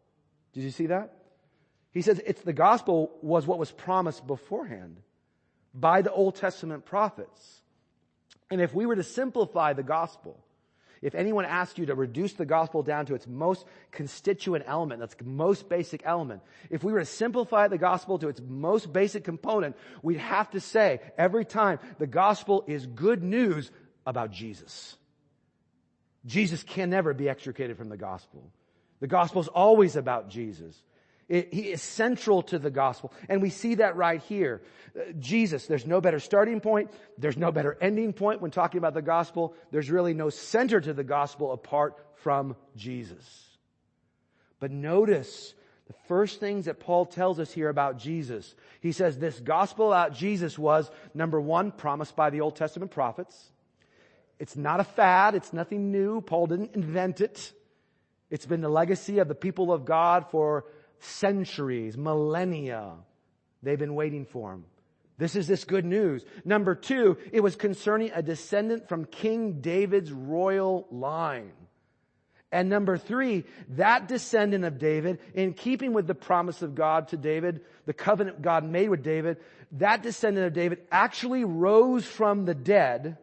Did 0.53 0.63
you 0.63 0.71
see 0.71 0.87
that? 0.87 1.15
He 1.91 2.03
says 2.03 2.21
it's 2.25 2.43
the 2.43 2.53
gospel 2.53 3.11
was 3.23 3.47
what 3.47 3.59
was 3.59 3.73
promised 3.73 4.27
beforehand 4.27 4.99
by 5.75 6.03
the 6.03 6.13
Old 6.13 6.37
Testament 6.37 6.85
prophets. 6.85 7.63
And 8.51 8.61
if 8.61 8.75
we 8.75 8.87
were 8.87 8.97
to 8.97 9.03
simplify 9.03 9.73
the 9.73 9.83
gospel, 9.83 10.43
If 11.03 11.15
anyone 11.15 11.45
asked 11.45 11.79
you 11.79 11.87
to 11.87 11.95
reduce 11.95 12.33
the 12.33 12.47
gospel 12.47 12.83
down 12.83 13.07
to 13.07 13.15
its 13.15 13.27
most 13.27 13.67
constituent 13.93 14.65
element, 14.67 15.01
that's 15.01 15.15
the 15.15 15.25
most 15.25 15.69
basic 15.69 16.03
element, 16.05 16.43
if 16.71 16.83
we 16.83 16.93
were 16.93 17.01
to 17.01 17.05
simplify 17.05 17.69
the 17.69 17.79
gospel 17.79 18.19
to 18.19 18.29
its 18.29 18.41
most 18.41 18.93
basic 18.93 19.25
component, 19.25 19.77
we'd 20.03 20.19
have 20.19 20.51
to 20.51 20.61
say 20.61 21.01
every 21.19 21.45
time 21.45 21.79
the 21.99 22.07
gospel 22.07 22.65
is 22.67 22.87
good 22.87 23.23
news 23.23 23.71
about 24.07 24.31
Jesus. 24.31 24.97
Jesus 26.25 26.63
can 26.63 26.91
never 26.91 27.13
be 27.15 27.29
extricated 27.29 27.77
from 27.77 27.89
the 27.89 27.97
gospel. 27.97 28.51
The 29.01 29.07
gospel 29.07 29.43
is 29.43 29.49
always 29.49 29.97
about 29.97 30.31
Jesus. 30.31 30.81
It, 31.29 31.53
he 31.53 31.63
is 31.73 31.83
central 31.83 32.43
to 32.45 32.59
the 32.59 32.71
gospel. 32.71 33.13
And 33.29 33.43
we 33.43 33.51
see 33.51 33.77
that 33.77 33.97
right 33.97 34.23
here. 34.23 34.63
Uh, 34.97 35.13
Jesus, 35.19 35.67
there's 35.67 35.87
no 35.87 36.01
better 36.01 36.21
starting 36.21 36.61
point. 36.61 36.93
There's 37.19 37.37
no 37.37 37.51
better 37.51 37.77
ending 37.81 38.13
point 38.13 38.41
when 38.41 38.53
talking 38.53 38.79
about 38.79 38.95
the 38.95 39.03
gospel. 39.03 39.55
There's 39.73 39.91
really 39.91 40.15
no 40.15 40.31
center 40.31 40.81
to 40.81 40.93
the 40.93 41.05
gospel 41.05 41.53
apart 41.53 41.97
from 42.23 42.55
Jesus. 42.77 43.59
But 44.61 44.71
notice 44.71 45.55
the 45.89 45.95
first 46.07 46.39
things 46.39 46.67
that 46.67 46.81
Paul 46.81 47.07
tells 47.07 47.41
us 47.41 47.53
here 47.53 47.69
about 47.69 47.99
Jesus. 47.99 48.55
He 48.81 48.93
says 48.93 49.19
this 49.19 49.39
gospel 49.41 49.93
about 49.93 50.15
Jesus 50.15 50.57
was, 50.57 50.91
number 51.13 51.41
one, 51.41 51.73
promised 51.73 52.15
by 52.15 52.31
the 52.31 52.41
Old 52.41 52.55
Testament 52.55 52.93
prophets. 52.93 53.51
It's 54.39 54.57
not 54.57 54.81
a 54.81 54.85
fad. 54.85 55.35
It's 55.35 55.53
nothing 55.53 55.91
new. 55.91 56.21
Paul 56.21 56.47
didn't 56.47 56.75
invent 56.75 57.21
it. 57.21 57.53
It's 58.31 58.47
been 58.47 58.61
the 58.61 58.69
legacy 58.69 59.19
of 59.19 59.29
the 59.29 59.35
people 59.35 59.73
of 59.73 59.85
God 59.85 60.27
for 60.31 60.65
centuries, 61.01 61.97
millennia. 61.97 62.95
They've 63.63 63.79
been 63.79 63.95
waiting 63.95 64.25
for 64.25 64.53
him. 64.53 64.65
This 65.19 65.35
is 65.35 65.47
this 65.47 65.65
good 65.65 65.85
news. 65.85 66.25
Number 66.45 66.75
two, 66.75 67.17
it 67.33 67.43
was 67.43 67.57
concerning 67.57 68.11
a 68.15 68.23
descendant 68.23 68.89
from 68.89 69.07
King 69.07 69.61
David's 69.61 70.13
royal 70.13 70.87
line. 70.91 71.53
And 72.53 72.69
number 72.69 72.97
three, 72.97 73.45
that 73.71 74.09
descendant 74.09 74.65
of 74.65 74.79
David, 74.79 75.19
in 75.35 75.53
keeping 75.53 75.93
with 75.93 76.07
the 76.07 76.15
promise 76.15 76.63
of 76.63 76.75
God 76.75 77.09
to 77.09 77.17
David, 77.17 77.63
the 77.87 77.93
covenant 77.93 78.41
God 78.43 78.65
made 78.65 78.89
with 78.89 79.03
David, 79.03 79.39
that 79.73 80.03
descendant 80.03 80.47
of 80.47 80.53
David 80.53 80.79
actually 80.93 81.45
rose 81.45 82.05
from 82.05 82.45
the 82.45 82.55
dead 82.55 83.19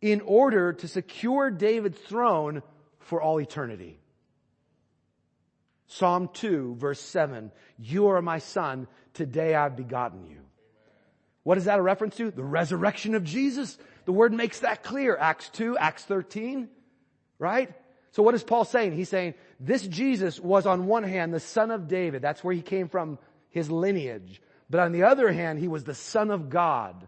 in 0.00 0.20
order 0.22 0.72
to 0.72 0.88
secure 0.88 1.50
David's 1.50 1.98
throne 1.98 2.62
for 3.00 3.20
all 3.20 3.40
eternity. 3.40 3.98
Psalm 5.86 6.28
2 6.32 6.76
verse 6.78 7.00
7, 7.00 7.50
you 7.78 8.08
are 8.08 8.22
my 8.22 8.38
son, 8.38 8.86
today 9.12 9.54
I've 9.54 9.76
begotten 9.76 10.26
you. 10.26 10.40
What 11.42 11.58
is 11.58 11.66
that 11.66 11.78
a 11.78 11.82
reference 11.82 12.16
to? 12.16 12.30
The 12.30 12.42
resurrection 12.42 13.14
of 13.14 13.24
Jesus. 13.24 13.78
The 14.06 14.12
word 14.12 14.32
makes 14.32 14.60
that 14.60 14.82
clear. 14.82 15.16
Acts 15.16 15.50
2, 15.50 15.76
Acts 15.76 16.04
13, 16.04 16.68
right? 17.38 17.72
So 18.12 18.22
what 18.22 18.34
is 18.34 18.42
Paul 18.42 18.64
saying? 18.64 18.92
He's 18.92 19.08
saying 19.08 19.34
this 19.60 19.86
Jesus 19.86 20.40
was 20.40 20.66
on 20.66 20.86
one 20.86 21.02
hand 21.02 21.34
the 21.34 21.40
son 21.40 21.70
of 21.70 21.88
David. 21.88 22.22
That's 22.22 22.42
where 22.42 22.54
he 22.54 22.62
came 22.62 22.88
from, 22.88 23.18
his 23.50 23.70
lineage. 23.70 24.40
But 24.70 24.80
on 24.80 24.92
the 24.92 25.02
other 25.02 25.30
hand, 25.32 25.58
he 25.58 25.68
was 25.68 25.84
the 25.84 25.94
son 25.94 26.30
of 26.30 26.48
God 26.48 27.06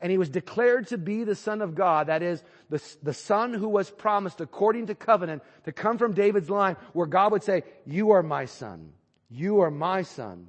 and 0.00 0.10
he 0.10 0.18
was 0.18 0.28
declared 0.28 0.88
to 0.88 0.98
be 0.98 1.24
the 1.24 1.34
son 1.34 1.62
of 1.62 1.74
God. 1.74 2.08
That 2.08 2.22
is, 2.22 2.42
the, 2.70 2.82
the 3.02 3.14
son 3.14 3.54
who 3.54 3.68
was 3.68 3.90
promised 3.90 4.40
according 4.40 4.86
to 4.86 4.94
covenant 4.94 5.42
to 5.64 5.72
come 5.72 5.98
from 5.98 6.12
David's 6.12 6.50
line 6.50 6.76
where 6.92 7.06
God 7.06 7.32
would 7.32 7.42
say, 7.42 7.62
you 7.86 8.10
are 8.12 8.22
my 8.22 8.44
son. 8.44 8.92
You 9.30 9.60
are 9.60 9.70
my 9.70 10.02
son. 10.02 10.48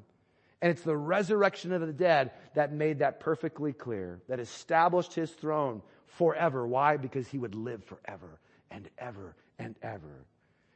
And 0.61 0.71
it's 0.71 0.81
the 0.81 0.97
resurrection 0.97 1.73
of 1.73 1.81
the 1.81 1.93
dead 1.93 2.31
that 2.55 2.73
made 2.73 2.99
that 2.99 3.19
perfectly 3.19 3.73
clear, 3.73 4.21
that 4.29 4.39
established 4.39 5.13
his 5.13 5.31
throne 5.31 5.81
forever. 6.05 6.65
Why? 6.65 6.97
Because 6.97 7.27
he 7.27 7.37
would 7.37 7.55
live 7.55 7.83
forever 7.83 8.39
and 8.71 8.89
ever 8.97 9.35
and 9.59 9.75
ever. 9.81 10.25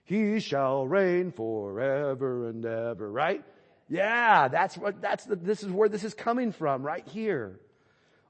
He 0.03 0.39
shall 0.39 0.87
reign 0.87 1.31
forever 1.31 2.49
and 2.49 2.65
ever, 2.65 3.11
right? 3.11 3.43
Yeah, 3.87 4.47
that's 4.47 4.77
what, 4.77 5.01
that's 5.01 5.25
the, 5.25 5.35
this 5.35 5.63
is 5.63 5.71
where 5.71 5.89
this 5.89 6.03
is 6.03 6.13
coming 6.13 6.51
from, 6.51 6.83
right 6.83 7.07
here. 7.07 7.59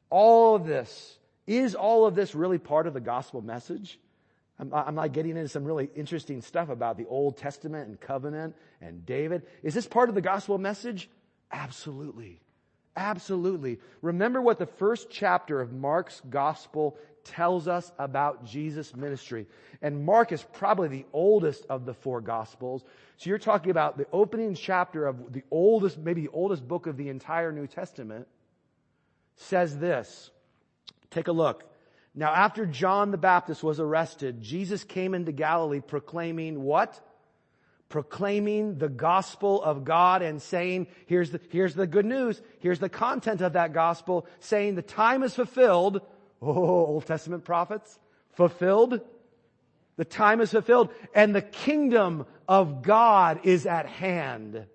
All 0.09 0.55
of 0.55 0.65
this, 0.65 1.17
is 1.47 1.75
all 1.75 2.05
of 2.05 2.15
this 2.15 2.35
really 2.35 2.57
part 2.57 2.87
of 2.87 2.93
the 2.93 2.99
gospel 2.99 3.41
message? 3.41 3.99
I'm, 4.59 4.73
I'm 4.73 5.11
getting 5.11 5.37
into 5.37 5.47
some 5.47 5.63
really 5.63 5.89
interesting 5.95 6.41
stuff 6.41 6.69
about 6.69 6.97
the 6.97 7.05
Old 7.05 7.37
Testament 7.37 7.87
and 7.87 7.99
covenant 7.99 8.55
and 8.81 9.05
David. 9.05 9.43
Is 9.63 9.73
this 9.73 9.87
part 9.87 10.09
of 10.09 10.15
the 10.15 10.21
gospel 10.21 10.57
message? 10.57 11.09
Absolutely. 11.51 12.41
Absolutely. 12.95 13.79
Remember 14.01 14.41
what 14.41 14.59
the 14.59 14.65
first 14.65 15.09
chapter 15.09 15.61
of 15.61 15.71
Mark's 15.71 16.21
gospel 16.29 16.97
tells 17.23 17.67
us 17.67 17.91
about 17.97 18.45
Jesus' 18.45 18.95
ministry. 18.95 19.47
And 19.81 20.05
Mark 20.05 20.31
is 20.31 20.43
probably 20.53 20.89
the 20.89 21.05
oldest 21.13 21.65
of 21.69 21.85
the 21.85 21.93
four 21.93 22.19
gospels. 22.19 22.83
So 23.17 23.29
you're 23.29 23.39
talking 23.39 23.71
about 23.71 23.97
the 23.97 24.07
opening 24.11 24.55
chapter 24.55 25.05
of 25.05 25.31
the 25.31 25.43
oldest, 25.51 25.97
maybe 25.97 26.21
the 26.21 26.33
oldest 26.33 26.67
book 26.67 26.87
of 26.87 26.97
the 26.97 27.09
entire 27.09 27.51
New 27.51 27.67
Testament 27.67 28.27
says 29.39 29.77
this. 29.77 30.29
Take 31.09 31.27
a 31.27 31.31
look. 31.31 31.63
Now 32.13 32.33
after 32.33 32.65
John 32.65 33.11
the 33.11 33.17
Baptist 33.17 33.63
was 33.63 33.79
arrested, 33.79 34.41
Jesus 34.41 34.83
came 34.83 35.13
into 35.13 35.31
Galilee 35.31 35.79
proclaiming 35.79 36.61
what? 36.63 36.99
Proclaiming 37.87 38.77
the 38.77 38.89
gospel 38.89 39.63
of 39.63 39.83
God 39.83 40.21
and 40.21 40.41
saying, 40.41 40.87
here's 41.07 41.31
the, 41.31 41.39
here's 41.49 41.73
the 41.73 41.87
good 41.87 42.05
news. 42.05 42.41
Here's 42.59 42.79
the 42.79 42.89
content 42.89 43.41
of 43.41 43.53
that 43.53 43.73
gospel 43.73 44.27
saying 44.39 44.75
the 44.75 44.81
time 44.81 45.23
is 45.23 45.33
fulfilled. 45.33 46.01
Oh, 46.41 46.53
Old 46.53 47.05
Testament 47.05 47.45
prophets 47.45 47.97
fulfilled. 48.33 49.01
The 49.95 50.05
time 50.05 50.41
is 50.41 50.51
fulfilled 50.51 50.89
and 51.15 51.33
the 51.33 51.41
kingdom 51.41 52.25
of 52.47 52.81
God 52.83 53.41
is 53.43 53.65
at 53.65 53.85
hand. 53.85 54.65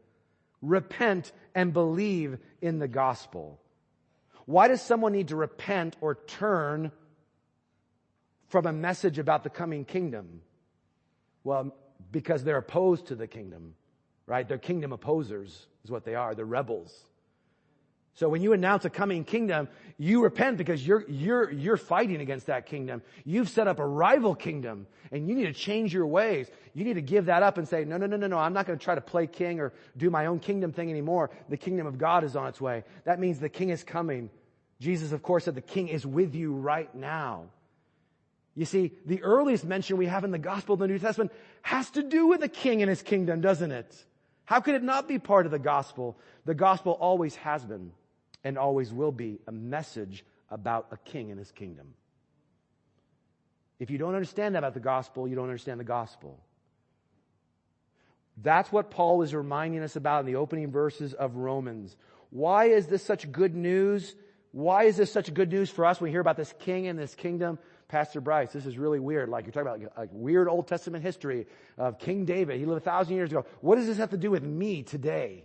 Repent 0.62 1.33
and 1.55 1.72
believe 1.72 2.38
in 2.61 2.79
the 2.79 2.88
gospel. 2.88 3.61
Why 4.46 4.68
does 4.68 4.83
someone 4.83 5.12
need 5.12 5.28
to 5.28 5.37
repent 5.37 5.96
or 6.00 6.14
turn 6.14 6.92
from 8.48 8.66
a 8.66 8.72
message 8.72 9.18
about 9.18 9.42
the 9.42 9.50
coming 9.50 9.85
kingdom? 9.85 10.42
Well, 11.42 11.74
because 12.12 12.44
they're 12.44 12.59
opposed 12.59 13.07
to 13.07 13.14
the 13.14 13.26
kingdom, 13.26 13.74
right? 14.26 14.46
They're 14.48 14.59
kingdom 14.59 14.92
opposers 14.92 15.66
is 15.85 15.90
what 15.90 16.04
they 16.04 16.14
are. 16.14 16.35
They're 16.35 16.44
rebels. 16.44 16.92
So 18.14 18.29
when 18.29 18.42
you 18.42 18.53
announce 18.53 18.85
a 18.85 18.90
coming 18.90 19.24
kingdom, 19.24 19.68
you 19.98 20.22
repent 20.22 20.57
because 20.57 20.87
you're, 20.87 21.05
you're, 21.09 21.50
you're 21.50 21.77
fighting 21.77 22.20
against 22.20 22.46
that 22.46 22.66
kingdom. 22.66 23.03
You've 23.24 23.48
set 23.48 23.66
up 23.66 23.81
a 23.81 23.87
rival 23.87 24.37
kingdom 24.37 24.87
and 25.11 25.29
you 25.29 25.35
need 25.35 25.46
to 25.46 25.53
change 25.53 25.92
your 25.92 26.07
ways. 26.07 26.48
You 26.74 26.85
need 26.85 26.94
to 26.94 27.03
give 27.03 27.27
that 27.27 27.42
up 27.42 27.59
and 27.59 27.66
say, 27.66 27.85
no, 27.85 27.96
no, 27.96 28.07
no, 28.07 28.16
no, 28.16 28.29
no, 28.29 28.38
I'm 28.38 28.53
not 28.53 28.66
going 28.66 28.79
to 28.79 28.85
try 28.85 28.94
to 28.94 29.00
play 29.00 29.27
king 29.27 29.59
or 29.59 29.72
do 29.96 30.11
my 30.11 30.27
own 30.27 30.38
kingdom 30.38 30.72
thing 30.72 30.90
anymore. 30.90 31.31
The 31.48 31.57
kingdom 31.57 31.88
of 31.88 31.98
God 31.98 32.22
is 32.22 32.37
on 32.37 32.46
its 32.46 32.61
way. 32.61 32.85
That 33.03 33.18
means 33.18 33.40
the 33.40 33.48
king 33.48 33.70
is 33.70 33.83
coming. 33.83 34.31
Jesus, 34.81 35.11
of 35.11 35.22
course, 35.22 35.44
said 35.44 35.57
the 35.57 35.61
king 35.61 35.88
is 35.88 36.07
with 36.07 36.37
you 36.37 36.53
right 36.53 36.94
now. 36.94 37.46
You 38.55 38.64
see, 38.64 38.92
the 39.07 39.22
earliest 39.24 39.64
mention 39.64 39.96
we 39.96 40.07
have 40.07 40.22
in 40.22 40.31
the 40.31 40.38
gospel 40.38 40.74
of 40.74 40.79
the 40.79 40.87
New 40.87 41.00
Testament 41.00 41.33
has 41.62 41.90
to 41.90 42.03
do 42.05 42.29
with 42.29 42.40
the 42.40 42.48
king 42.48 42.81
and 42.81 42.88
his 42.88 43.03
kingdom, 43.03 43.40
doesn't 43.40 43.72
it? 43.72 44.05
How 44.44 44.61
could 44.61 44.77
it 44.77 44.83
not 44.85 45.09
be 45.09 45.18
part 45.18 45.46
of 45.46 45.53
the 45.53 45.59
gospel? 45.59 46.16
The 46.44 46.55
gospel 46.55 46.92
always 46.92 47.35
has 47.37 47.64
been 47.64 47.90
and 48.44 48.59
always 48.59 48.92
will 48.92 49.12
be 49.12 49.40
a 49.46 49.52
message 49.52 50.24
about 50.50 50.88
a 50.92 50.96
king 50.98 51.30
and 51.30 51.38
his 51.38 51.50
kingdom. 51.50 51.94
If 53.80 53.90
you 53.90 53.98
don't 53.98 54.14
understand 54.14 54.54
that 54.54 54.59
about 54.59 54.74
the 54.74 54.80
gospel, 54.80 55.26
you 55.26 55.35
don't 55.35 55.48
understand 55.48 55.80
the 55.80 55.85
gospel. 55.85 56.38
That's 58.37 58.70
what 58.70 58.90
Paul 58.90 59.22
is 59.22 59.35
reminding 59.35 59.83
us 59.83 59.96
about 59.96 60.20
in 60.20 60.26
the 60.26 60.37
opening 60.37 60.70
verses 60.70 61.14
of 61.14 61.37
Romans. 61.37 61.96
Why 62.30 62.66
is 62.66 62.87
this 62.87 63.02
such 63.02 63.30
good 63.30 63.54
news? 63.54 64.14
Why 64.52 64.85
is 64.85 64.96
this 64.96 65.11
such 65.12 65.33
good 65.33 65.50
news 65.50 65.70
for 65.70 65.85
us 65.85 66.00
when 66.00 66.09
we 66.09 66.12
hear 66.12 66.20
about 66.20 66.37
this 66.37 66.52
king 66.61 66.87
and 66.87 66.98
this 66.98 67.14
kingdom? 67.14 67.59
Pastor 67.88 68.20
Bryce, 68.20 68.52
this 68.52 68.66
is 68.66 68.78
really 68.78 69.00
weird. 69.00 69.28
Like 69.28 69.44
you're 69.44 69.52
talking 69.52 69.68
about 69.68 69.98
like, 69.98 70.09
weird 70.12 70.48
Old 70.48 70.66
Testament 70.66 71.04
history 71.04 71.46
of 71.78 71.98
King 71.98 72.24
David. 72.24 72.59
He 72.59 72.66
lived 72.66 72.83
a 72.83 72.85
thousand 72.85 73.14
years 73.16 73.30
ago. 73.30 73.46
What 73.61 73.76
does 73.76 73.87
this 73.87 73.98
have 73.98 74.11
to 74.11 74.16
do 74.16 74.30
with 74.30 74.42
me 74.42 74.83
today? 74.83 75.44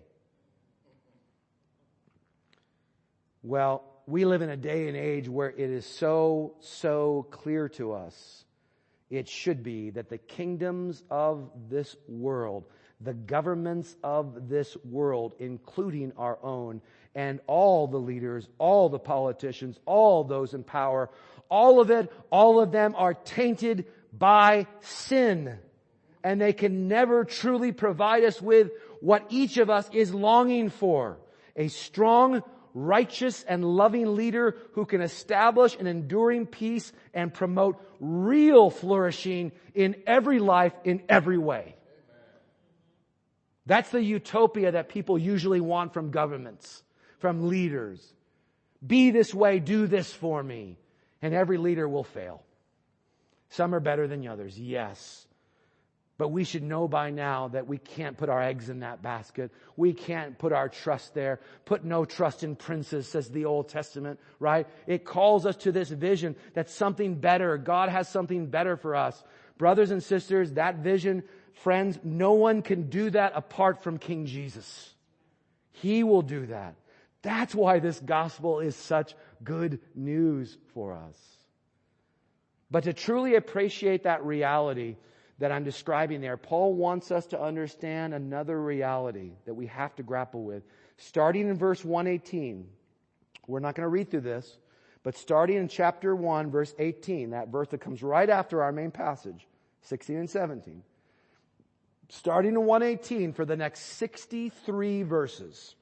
Well, 3.41 3.83
we 4.05 4.25
live 4.25 4.41
in 4.41 4.49
a 4.49 4.57
day 4.57 4.89
and 4.89 4.97
age 4.97 5.29
where 5.29 5.49
it 5.49 5.59
is 5.59 5.85
so, 5.85 6.55
so 6.59 7.25
clear 7.31 7.69
to 7.69 7.93
us. 7.93 8.43
It 9.09 9.29
should 9.29 9.63
be 9.63 9.91
that 9.91 10.09
the 10.09 10.17
kingdoms 10.17 11.01
of 11.09 11.49
this 11.69 11.95
world, 12.09 12.65
the 12.99 13.13
governments 13.13 13.95
of 14.03 14.49
this 14.49 14.75
world, 14.83 15.35
including 15.39 16.11
our 16.17 16.37
own, 16.43 16.81
and 17.15 17.39
all 17.47 17.87
the 17.87 17.97
leaders, 17.97 18.47
all 18.57 18.89
the 18.89 18.99
politicians, 18.99 19.79
all 19.85 20.25
those 20.25 20.53
in 20.53 20.63
power, 20.63 21.09
all 21.49 21.79
of 21.79 21.91
it, 21.91 22.11
all 22.31 22.59
of 22.59 22.71
them 22.73 22.93
are 22.97 23.13
tainted 23.13 23.85
by 24.11 24.67
sin. 24.81 25.57
And 26.25 26.41
they 26.41 26.53
can 26.53 26.89
never 26.89 27.23
truly 27.23 27.71
provide 27.71 28.25
us 28.25 28.41
with 28.41 28.71
what 28.99 29.25
each 29.29 29.57
of 29.57 29.69
us 29.69 29.89
is 29.93 30.13
longing 30.13 30.69
for. 30.69 31.17
A 31.55 31.69
strong, 31.69 32.43
righteous, 32.73 33.43
and 33.43 33.63
loving 33.63 34.15
leader 34.15 34.55
who 34.73 34.85
can 34.85 35.01
establish 35.01 35.75
an 35.75 35.87
enduring 35.87 36.45
peace 36.45 36.91
and 37.13 37.33
promote 37.33 37.83
real 37.99 38.69
flourishing 38.69 39.51
in 39.73 39.95
every 40.05 40.39
life 40.39 40.73
in 40.83 41.01
every 41.09 41.37
way. 41.37 41.75
That's 43.65 43.91
the 43.91 44.01
utopia 44.01 44.71
that 44.71 44.89
people 44.89 45.17
usually 45.17 45.61
want 45.61 45.93
from 45.93 46.11
governments, 46.11 46.81
from 47.19 47.49
leaders. 47.49 48.01
Be 48.85 49.11
this 49.11 49.33
way, 49.33 49.59
do 49.59 49.85
this 49.85 50.11
for 50.11 50.41
me. 50.41 50.77
And 51.21 51.33
every 51.33 51.57
leader 51.57 51.87
will 51.87 52.03
fail. 52.03 52.41
Some 53.49 53.75
are 53.75 53.79
better 53.79 54.07
than 54.07 54.25
others, 54.27 54.59
yes. 54.59 55.27
But 56.19 56.31
we 56.31 56.43
should 56.43 56.63
know 56.63 56.89
by 56.89 57.11
now 57.11 57.47
that 57.47 57.65
we 57.65 57.77
can't 57.77 58.17
put 58.17 58.27
our 58.27 58.43
eggs 58.43 58.69
in 58.69 58.81
that 58.81 59.01
basket. 59.01 59.51
We 59.77 59.93
can't 59.93 60.37
put 60.37 60.51
our 60.51 60.67
trust 60.67 61.13
there. 61.13 61.39
Put 61.63 61.85
no 61.85 62.03
trust 62.03 62.43
in 62.43 62.57
princes, 62.57 63.07
says 63.07 63.29
the 63.29 63.45
Old 63.45 63.69
Testament, 63.69 64.19
right? 64.37 64.67
It 64.85 65.05
calls 65.05 65.45
us 65.45 65.55
to 65.63 65.71
this 65.71 65.89
vision 65.89 66.35
that 66.55 66.69
something 66.69 67.15
better, 67.15 67.57
God 67.57 67.87
has 67.87 68.09
something 68.09 68.47
better 68.47 68.75
for 68.75 68.97
us. 68.97 69.23
Brothers 69.57 69.91
and 69.91 70.03
sisters, 70.03 70.51
that 70.53 70.79
vision, 70.79 71.23
friends, 71.53 71.97
no 72.03 72.33
one 72.33 72.63
can 72.63 72.89
do 72.89 73.09
that 73.11 73.31
apart 73.33 73.81
from 73.81 73.97
King 73.97 74.25
Jesus. 74.25 74.93
He 75.71 76.03
will 76.03 76.21
do 76.21 76.47
that. 76.47 76.75
That's 77.21 77.55
why 77.55 77.79
this 77.79 77.97
gospel 77.97 78.59
is 78.59 78.75
such 78.75 79.15
good 79.41 79.79
news 79.95 80.57
for 80.73 80.91
us. 80.91 81.17
But 82.69 82.83
to 82.83 82.93
truly 82.93 83.35
appreciate 83.35 84.03
that 84.03 84.25
reality 84.25 84.97
that 85.39 85.51
I'm 85.51 85.63
describing 85.63 86.21
there, 86.21 86.37
Paul 86.37 86.73
wants 86.73 87.11
us 87.11 87.25
to 87.27 87.41
understand 87.41 88.13
another 88.13 88.61
reality 88.61 89.31
that 89.45 89.53
we 89.53 89.67
have 89.67 89.95
to 89.95 90.03
grapple 90.03 90.43
with. 90.43 90.63
Starting 90.97 91.47
in 91.49 91.57
verse 91.57 91.83
118, 91.83 92.67
we're 93.47 93.59
not 93.59 93.75
going 93.75 93.85
to 93.85 93.89
read 93.89 94.11
through 94.11 94.21
this, 94.21 94.57
but 95.01 95.17
starting 95.17 95.57
in 95.57 95.69
chapter 95.69 96.13
1, 96.13 96.51
verse 96.51 96.75
18, 96.77 97.31
that 97.31 97.47
verse 97.47 97.69
that 97.69 97.79
comes 97.79 98.03
right 98.03 98.29
after 98.29 98.61
our 98.61 98.73
main 98.73 98.91
passage, 98.91 99.47
16 99.83 100.17
and 100.17 100.29
17. 100.29 100.83
Starting 102.09 102.53
in 102.53 102.65
118 102.65 103.33
for 103.33 103.45
the 103.45 103.55
next 103.55 103.81
63 103.97 105.03
verses, 105.03 105.75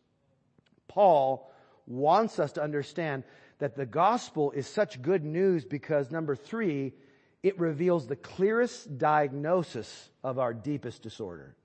Paul 0.88 1.52
wants 1.88 2.38
us 2.38 2.52
to 2.54 2.62
understand 2.62 3.24
that 3.60 3.76
the 3.76 3.86
gospel 3.86 4.52
is 4.52 4.68
such 4.68 5.02
good 5.02 5.24
news 5.24 5.66
because 5.66 6.12
number 6.12 6.36
three, 6.36 6.94
it 7.44 7.60
reveals 7.60 8.08
the 8.08 8.16
clearest 8.16 8.98
diagnosis 8.98 10.10
of 10.24 10.40
our 10.40 10.54
deepest 10.54 11.02
disorder. 11.04 11.56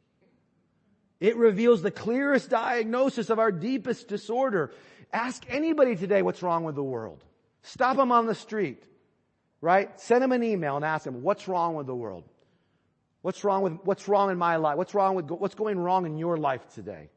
It 1.20 1.36
reveals 1.36 1.82
the 1.82 1.90
clearest 1.90 2.50
diagnosis 2.50 3.30
of 3.30 3.38
our 3.38 3.52
deepest 3.52 4.08
disorder. 4.08 4.72
Ask 5.12 5.44
anybody 5.48 5.96
today 5.96 6.22
what's 6.22 6.42
wrong 6.42 6.64
with 6.64 6.74
the 6.74 6.82
world. 6.82 7.22
Stop 7.62 7.96
them 7.96 8.10
on 8.10 8.26
the 8.26 8.34
street, 8.34 8.82
right? 9.60 9.98
Send 10.00 10.22
them 10.22 10.32
an 10.32 10.42
email 10.42 10.76
and 10.76 10.84
ask 10.84 11.04
them, 11.04 11.22
what's 11.22 11.46
wrong 11.46 11.74
with 11.74 11.86
the 11.86 11.94
world? 11.94 12.24
What's 13.22 13.44
wrong 13.44 13.62
with, 13.62 13.74
what's 13.84 14.08
wrong 14.08 14.30
in 14.30 14.38
my 14.38 14.56
life? 14.56 14.76
What's 14.76 14.94
wrong 14.94 15.14
with, 15.14 15.30
what's 15.30 15.54
going 15.54 15.78
wrong 15.78 16.06
in 16.06 16.18
your 16.18 16.36
life 16.36 16.68
today? 16.74 17.08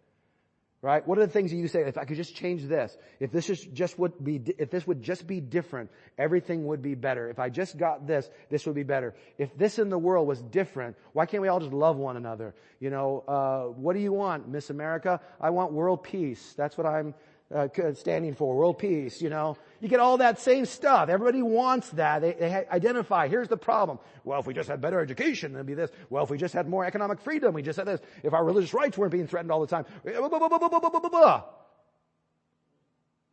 Right? 0.82 1.08
What 1.08 1.18
are 1.18 1.26
the 1.26 1.32
things 1.32 1.50
that 1.50 1.58
you 1.58 1.68
say? 1.68 1.82
If 1.82 1.98
I 1.98 2.04
could 2.04 2.18
just 2.18 2.36
change 2.36 2.64
this, 2.64 2.96
if 3.20 3.32
this 3.32 3.50
is 3.50 3.60
just 3.60 3.98
would 3.98 4.24
be, 4.24 4.40
if 4.60 4.70
this 4.70 4.86
would 4.86 5.02
just 5.02 5.26
be 5.26 5.42
different, 5.42 5.90
everything 6.18 6.68
would 6.68 6.84
be 6.84 6.94
better. 6.94 7.28
If 7.28 7.40
I 7.40 7.50
just 7.50 7.78
got 7.78 8.06
this, 8.06 8.30
this 8.52 8.68
would 8.68 8.76
be 8.76 8.84
better. 8.84 9.16
If 9.40 9.58
this 9.58 9.80
in 9.80 9.90
the 9.90 9.98
world 9.98 10.28
was 10.28 10.42
different, 10.44 10.96
why 11.14 11.26
can't 11.26 11.42
we 11.42 11.48
all 11.48 11.60
just 11.60 11.74
love 11.74 11.98
one 11.98 12.18
another? 12.18 12.54
You 12.80 12.92
know, 12.92 13.24
uh, 13.28 13.64
what 13.74 13.94
do 13.94 14.00
you 14.00 14.14
want, 14.14 14.48
Miss 14.48 14.70
America? 14.70 15.20
I 15.42 15.50
want 15.50 15.74
world 15.74 16.04
peace. 16.04 16.54
That's 16.56 16.78
what 16.78 16.86
I'm 16.86 17.16
uh, 17.56 17.94
standing 17.94 18.36
for, 18.36 18.56
world 18.56 18.78
peace, 18.78 19.22
you 19.22 19.30
know. 19.30 19.58
You 19.80 19.88
get 19.88 20.00
all 20.00 20.18
that 20.18 20.40
same 20.40 20.66
stuff. 20.66 21.10
Everybody 21.10 21.42
wants 21.42 21.90
that. 21.92 22.20
They, 22.20 22.34
they 22.34 22.66
identify, 22.70 23.28
here's 23.28 23.48
the 23.48 23.58
problem. 23.58 24.00
Well, 24.24 24.40
if 24.40 24.48
we 24.48 24.54
just 24.54 24.68
had 24.68 24.82
better 24.82 25.00
education, 25.00 25.54
it'd 25.54 25.66
be 25.66 25.74
this. 25.74 25.92
Well, 26.10 26.24
if 26.24 26.30
we 26.30 26.38
just 26.38 26.54
had 26.54 26.68
more 26.68 26.86
economic 26.86 27.22
freedom, 27.22 27.54
we 27.54 27.62
just 27.62 27.78
had 27.78 27.88
this. 27.88 28.02
If 28.24 28.34
our 28.34 28.44
religious 28.44 28.74
rights 28.74 28.98
weren't 28.98 29.12
being 29.12 29.28
threatened 29.28 29.52
all 29.52 29.62
the 29.62 29.68
time. 29.68 29.86
Blah, 30.04 30.28
blah, 30.28 31.10
blah, 31.10 31.44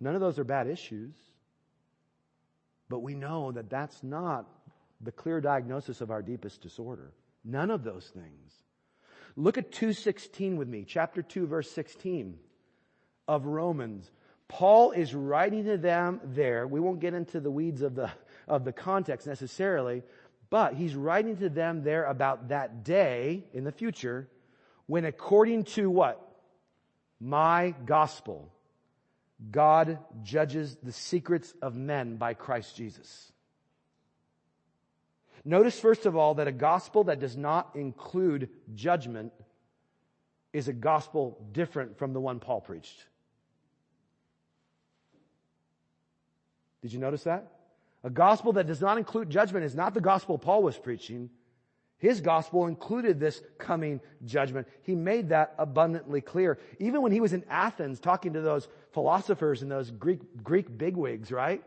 None 0.00 0.14
of 0.14 0.20
those 0.20 0.38
are 0.38 0.44
bad 0.44 0.68
issues. 0.68 1.14
But 2.88 3.00
we 3.00 3.14
know 3.14 3.52
that 3.52 3.70
that's 3.70 4.02
not 4.02 4.46
the 5.00 5.12
clear 5.12 5.40
diagnosis 5.40 6.00
of 6.00 6.10
our 6.10 6.22
deepest 6.22 6.60
disorder. 6.60 7.12
None 7.44 7.70
of 7.70 7.82
those 7.82 8.06
things. 8.06 8.52
Look 9.34 9.58
at 9.58 9.72
216 9.72 10.56
with 10.56 10.68
me, 10.68 10.84
chapter 10.86 11.22
2 11.22 11.46
verse 11.46 11.70
16 11.70 12.38
of 13.28 13.46
Romans. 13.46 14.10
Paul 14.48 14.92
is 14.92 15.14
writing 15.14 15.64
to 15.64 15.78
them 15.78 16.20
there. 16.24 16.66
We 16.66 16.80
won't 16.80 17.00
get 17.00 17.14
into 17.14 17.40
the 17.40 17.50
weeds 17.50 17.82
of 17.82 17.94
the, 17.94 18.10
of 18.46 18.64
the 18.64 18.72
context 18.72 19.26
necessarily, 19.26 20.02
but 20.50 20.74
he's 20.74 20.94
writing 20.94 21.36
to 21.38 21.48
them 21.48 21.82
there 21.82 22.04
about 22.04 22.48
that 22.48 22.84
day 22.84 23.44
in 23.54 23.64
the 23.64 23.72
future 23.72 24.28
when 24.86 25.04
according 25.04 25.64
to 25.64 25.88
what? 25.88 26.20
My 27.18 27.74
gospel, 27.86 28.52
God 29.50 29.98
judges 30.22 30.76
the 30.82 30.92
secrets 30.92 31.54
of 31.62 31.74
men 31.74 32.16
by 32.16 32.34
Christ 32.34 32.76
Jesus. 32.76 33.32
Notice 35.44 35.78
first 35.78 36.06
of 36.06 36.16
all 36.16 36.34
that 36.34 36.48
a 36.48 36.52
gospel 36.52 37.04
that 37.04 37.20
does 37.20 37.36
not 37.36 37.70
include 37.74 38.48
judgment 38.74 39.32
is 40.52 40.68
a 40.68 40.72
gospel 40.72 41.38
different 41.52 41.96
from 41.96 42.12
the 42.12 42.20
one 42.20 42.38
Paul 42.38 42.60
preached. 42.60 43.06
Did 46.82 46.92
you 46.92 46.98
notice 46.98 47.24
that? 47.24 47.50
A 48.04 48.10
gospel 48.10 48.52
that 48.54 48.66
does 48.66 48.80
not 48.80 48.98
include 48.98 49.30
judgment 49.30 49.64
is 49.64 49.74
not 49.74 49.94
the 49.94 50.00
gospel 50.00 50.36
Paul 50.36 50.62
was 50.62 50.76
preaching. 50.76 51.30
His 51.98 52.20
gospel 52.20 52.66
included 52.66 53.20
this 53.20 53.40
coming 53.58 54.00
judgment. 54.24 54.66
He 54.82 54.96
made 54.96 55.28
that 55.28 55.54
abundantly 55.56 56.20
clear. 56.20 56.58
Even 56.80 57.00
when 57.00 57.12
he 57.12 57.20
was 57.20 57.32
in 57.32 57.44
Athens 57.48 58.00
talking 58.00 58.32
to 58.32 58.40
those 58.40 58.66
philosophers 58.90 59.62
and 59.62 59.70
those 59.70 59.92
Greek, 59.92 60.20
Greek 60.42 60.76
bigwigs, 60.76 61.30
right? 61.30 61.62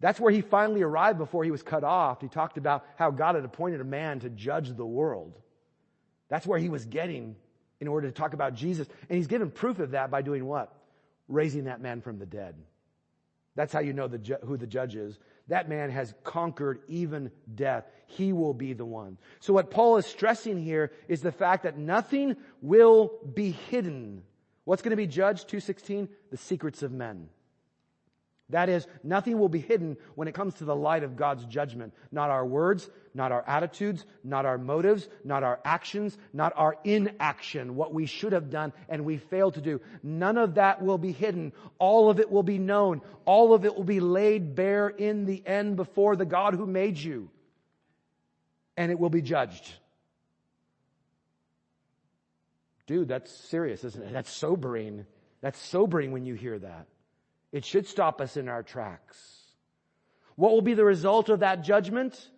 That's 0.00 0.18
where 0.18 0.32
he 0.32 0.40
finally 0.40 0.82
arrived 0.82 1.18
before 1.18 1.44
he 1.44 1.52
was 1.52 1.62
cut 1.62 1.84
off. 1.84 2.20
He 2.20 2.26
talked 2.26 2.58
about 2.58 2.84
how 2.96 3.12
God 3.12 3.36
had 3.36 3.44
appointed 3.44 3.80
a 3.80 3.84
man 3.84 4.18
to 4.20 4.28
judge 4.28 4.76
the 4.76 4.84
world. 4.84 5.38
That's 6.28 6.44
where 6.44 6.58
he 6.58 6.68
was 6.68 6.84
getting 6.84 7.36
in 7.80 7.86
order 7.86 8.08
to 8.08 8.12
talk 8.12 8.32
about 8.32 8.54
Jesus. 8.54 8.88
And 9.08 9.16
he's 9.16 9.28
given 9.28 9.52
proof 9.52 9.78
of 9.78 9.92
that 9.92 10.10
by 10.10 10.22
doing 10.22 10.44
what? 10.46 10.74
Raising 11.28 11.64
that 11.64 11.80
man 11.80 12.00
from 12.00 12.18
the 12.18 12.26
dead. 12.26 12.56
That's 13.54 13.72
how 13.72 13.80
you 13.80 13.92
know 13.92 14.08
the 14.08 14.18
ju- 14.18 14.38
who 14.44 14.56
the 14.56 14.66
judge 14.66 14.96
is. 14.96 15.18
That 15.48 15.68
man 15.68 15.90
has 15.90 16.14
conquered 16.24 16.80
even 16.88 17.30
death. 17.54 17.84
He 18.06 18.32
will 18.32 18.54
be 18.54 18.72
the 18.72 18.84
one. 18.84 19.18
So 19.40 19.52
what 19.52 19.70
Paul 19.70 19.96
is 19.98 20.06
stressing 20.06 20.62
here 20.62 20.92
is 21.08 21.20
the 21.20 21.32
fact 21.32 21.64
that 21.64 21.76
nothing 21.76 22.36
will 22.62 23.12
be 23.34 23.50
hidden. 23.50 24.22
What's 24.64 24.82
going 24.82 24.90
to 24.90 24.96
be 24.96 25.06
judged? 25.06 25.48
216? 25.48 26.08
The 26.30 26.36
secrets 26.36 26.82
of 26.82 26.92
men. 26.92 27.28
That 28.52 28.68
is, 28.68 28.86
nothing 29.02 29.38
will 29.38 29.48
be 29.48 29.60
hidden 29.60 29.96
when 30.14 30.28
it 30.28 30.34
comes 30.34 30.54
to 30.54 30.64
the 30.64 30.76
light 30.76 31.04
of 31.04 31.16
God's 31.16 31.44
judgment. 31.46 31.94
Not 32.10 32.28
our 32.28 32.44
words, 32.44 32.88
not 33.14 33.32
our 33.32 33.42
attitudes, 33.46 34.04
not 34.22 34.44
our 34.44 34.58
motives, 34.58 35.08
not 35.24 35.42
our 35.42 35.58
actions, 35.64 36.16
not 36.34 36.52
our 36.56 36.76
inaction, 36.84 37.76
what 37.76 37.94
we 37.94 38.04
should 38.04 38.32
have 38.32 38.50
done 38.50 38.74
and 38.90 39.06
we 39.06 39.16
failed 39.16 39.54
to 39.54 39.62
do. 39.62 39.80
None 40.02 40.36
of 40.36 40.56
that 40.56 40.82
will 40.82 40.98
be 40.98 41.12
hidden. 41.12 41.52
All 41.78 42.10
of 42.10 42.20
it 42.20 42.30
will 42.30 42.42
be 42.42 42.58
known. 42.58 43.00
All 43.24 43.54
of 43.54 43.64
it 43.64 43.74
will 43.74 43.84
be 43.84 44.00
laid 44.00 44.54
bare 44.54 44.88
in 44.88 45.24
the 45.24 45.42
end 45.46 45.76
before 45.76 46.14
the 46.14 46.26
God 46.26 46.54
who 46.54 46.66
made 46.66 46.98
you. 46.98 47.30
And 48.76 48.92
it 48.92 48.98
will 48.98 49.10
be 49.10 49.22
judged. 49.22 49.70
Dude, 52.86 53.08
that's 53.08 53.30
serious, 53.30 53.82
isn't 53.82 54.02
it? 54.02 54.12
That's 54.12 54.30
sobering. 54.30 55.06
That's 55.40 55.58
sobering 55.58 56.12
when 56.12 56.26
you 56.26 56.34
hear 56.34 56.58
that. 56.58 56.86
It 57.52 57.64
should 57.64 57.86
stop 57.86 58.20
us 58.20 58.36
in 58.36 58.48
our 58.48 58.62
tracks. 58.62 59.42
What 60.36 60.52
will 60.52 60.62
be 60.62 60.74
the 60.74 60.84
result 60.84 61.28
of 61.28 61.40
that 61.40 61.62
judgment? 61.62 62.30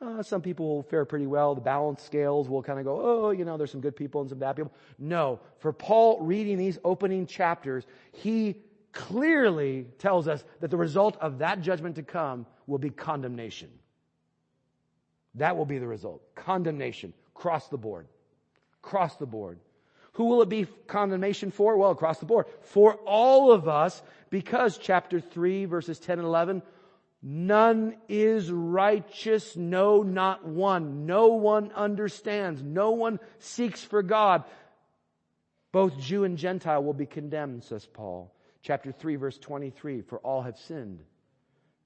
Uh, 0.00 0.22
some 0.22 0.42
people 0.42 0.66
will 0.66 0.82
fare 0.82 1.04
pretty 1.04 1.26
well. 1.26 1.54
The 1.54 1.60
balance 1.60 2.02
scales 2.02 2.48
will 2.48 2.62
kind 2.62 2.78
of 2.78 2.84
go, 2.84 3.00
oh, 3.00 3.30
you 3.30 3.44
know, 3.44 3.56
there's 3.56 3.70
some 3.70 3.80
good 3.80 3.94
people 3.94 4.20
and 4.20 4.30
some 4.30 4.38
bad 4.38 4.56
people. 4.56 4.72
No. 4.98 5.38
For 5.58 5.72
Paul 5.72 6.20
reading 6.22 6.58
these 6.58 6.78
opening 6.84 7.26
chapters, 7.26 7.86
he 8.10 8.56
clearly 8.92 9.86
tells 9.98 10.26
us 10.26 10.42
that 10.60 10.70
the 10.70 10.76
result 10.76 11.16
of 11.20 11.38
that 11.38 11.60
judgment 11.60 11.96
to 11.96 12.02
come 12.02 12.46
will 12.66 12.78
be 12.78 12.90
condemnation. 12.90 13.68
That 15.36 15.56
will 15.56 15.66
be 15.66 15.78
the 15.78 15.86
result. 15.86 16.22
Condemnation. 16.34 17.14
Cross 17.34 17.68
the 17.68 17.78
board. 17.78 18.06
Cross 18.82 19.16
the 19.16 19.26
board. 19.26 19.58
Who 20.12 20.24
will 20.24 20.42
it 20.42 20.48
be 20.48 20.66
condemnation 20.86 21.50
for? 21.50 21.76
Well, 21.76 21.90
across 21.90 22.18
the 22.18 22.26
board. 22.26 22.46
For 22.60 22.94
all 23.06 23.50
of 23.50 23.66
us, 23.68 24.02
because 24.30 24.78
chapter 24.78 25.20
3 25.20 25.64
verses 25.64 25.98
10 25.98 26.18
and 26.18 26.26
11, 26.26 26.62
none 27.22 27.96
is 28.08 28.50
righteous, 28.50 29.56
no, 29.56 30.02
not 30.02 30.46
one. 30.46 31.06
No 31.06 31.28
one 31.28 31.72
understands. 31.72 32.62
No 32.62 32.90
one 32.90 33.20
seeks 33.38 33.82
for 33.82 34.02
God. 34.02 34.44
Both 35.72 35.98
Jew 35.98 36.24
and 36.24 36.36
Gentile 36.36 36.84
will 36.84 36.92
be 36.92 37.06
condemned, 37.06 37.64
says 37.64 37.86
Paul. 37.86 38.34
Chapter 38.62 38.92
3 38.92 39.16
verse 39.16 39.38
23, 39.38 40.02
for 40.02 40.18
all 40.18 40.42
have 40.42 40.58
sinned 40.58 41.00